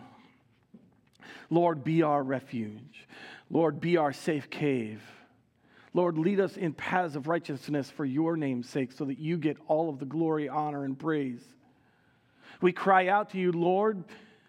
Lord, 1.50 1.84
be 1.84 2.04
our 2.04 2.22
refuge. 2.22 3.08
Lord, 3.50 3.80
be 3.80 3.98
our 3.98 4.12
safe 4.12 4.50
cave. 4.50 5.02
Lord, 5.94 6.18
lead 6.18 6.40
us 6.40 6.58
in 6.58 6.74
paths 6.74 7.16
of 7.16 7.28
righteousness 7.28 7.90
for 7.90 8.06
your 8.06 8.36
name's 8.38 8.70
sake 8.70 8.92
so 8.92 9.06
that 9.06 9.18
you 9.18 9.38
get 9.38 9.58
all 9.68 9.90
of 9.90 10.00
the 10.00 10.06
glory, 10.06 10.50
honor, 10.50 10.84
and 10.84 11.00
praise. 11.00 11.42
We 12.62 12.74
cry 12.74 13.08
out 13.08 13.32
to 13.32 13.38
you, 13.38 13.52
Lord, 13.52 14.04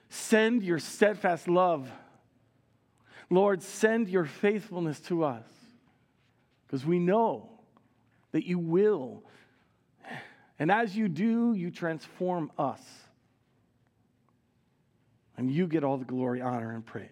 send 0.09 0.63
your 0.63 0.79
steadfast 0.79 1.49
love. 1.49 1.91
Lord, 3.31 3.63
send 3.63 4.09
your 4.09 4.25
faithfulness 4.25 5.01
to 5.01 5.25
us 5.25 5.47
because 6.67 6.85
we 6.85 6.99
know 6.99 7.51
that 8.33 8.47
you 8.47 8.59
will. 8.59 9.23
And 10.59 10.73
as 10.73 10.97
you 10.97 11.09
do, 11.09 11.55
you 11.55 11.71
transform 11.71 12.51
us 12.59 12.81
and 15.39 15.51
you 15.51 15.69
get 15.69 15.85
all 15.85 15.97
the 15.97 16.05
glory, 16.05 16.43
honor, 16.43 16.73
and 16.73 16.85
praise. 16.85 17.09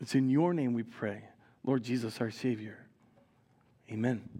It's 0.00 0.14
in 0.14 0.28
your 0.28 0.52
name 0.52 0.74
we 0.74 0.82
pray, 0.82 1.24
Lord 1.64 1.82
Jesus, 1.82 2.20
our 2.20 2.30
Savior. 2.30 2.76
Amen. 3.90 4.28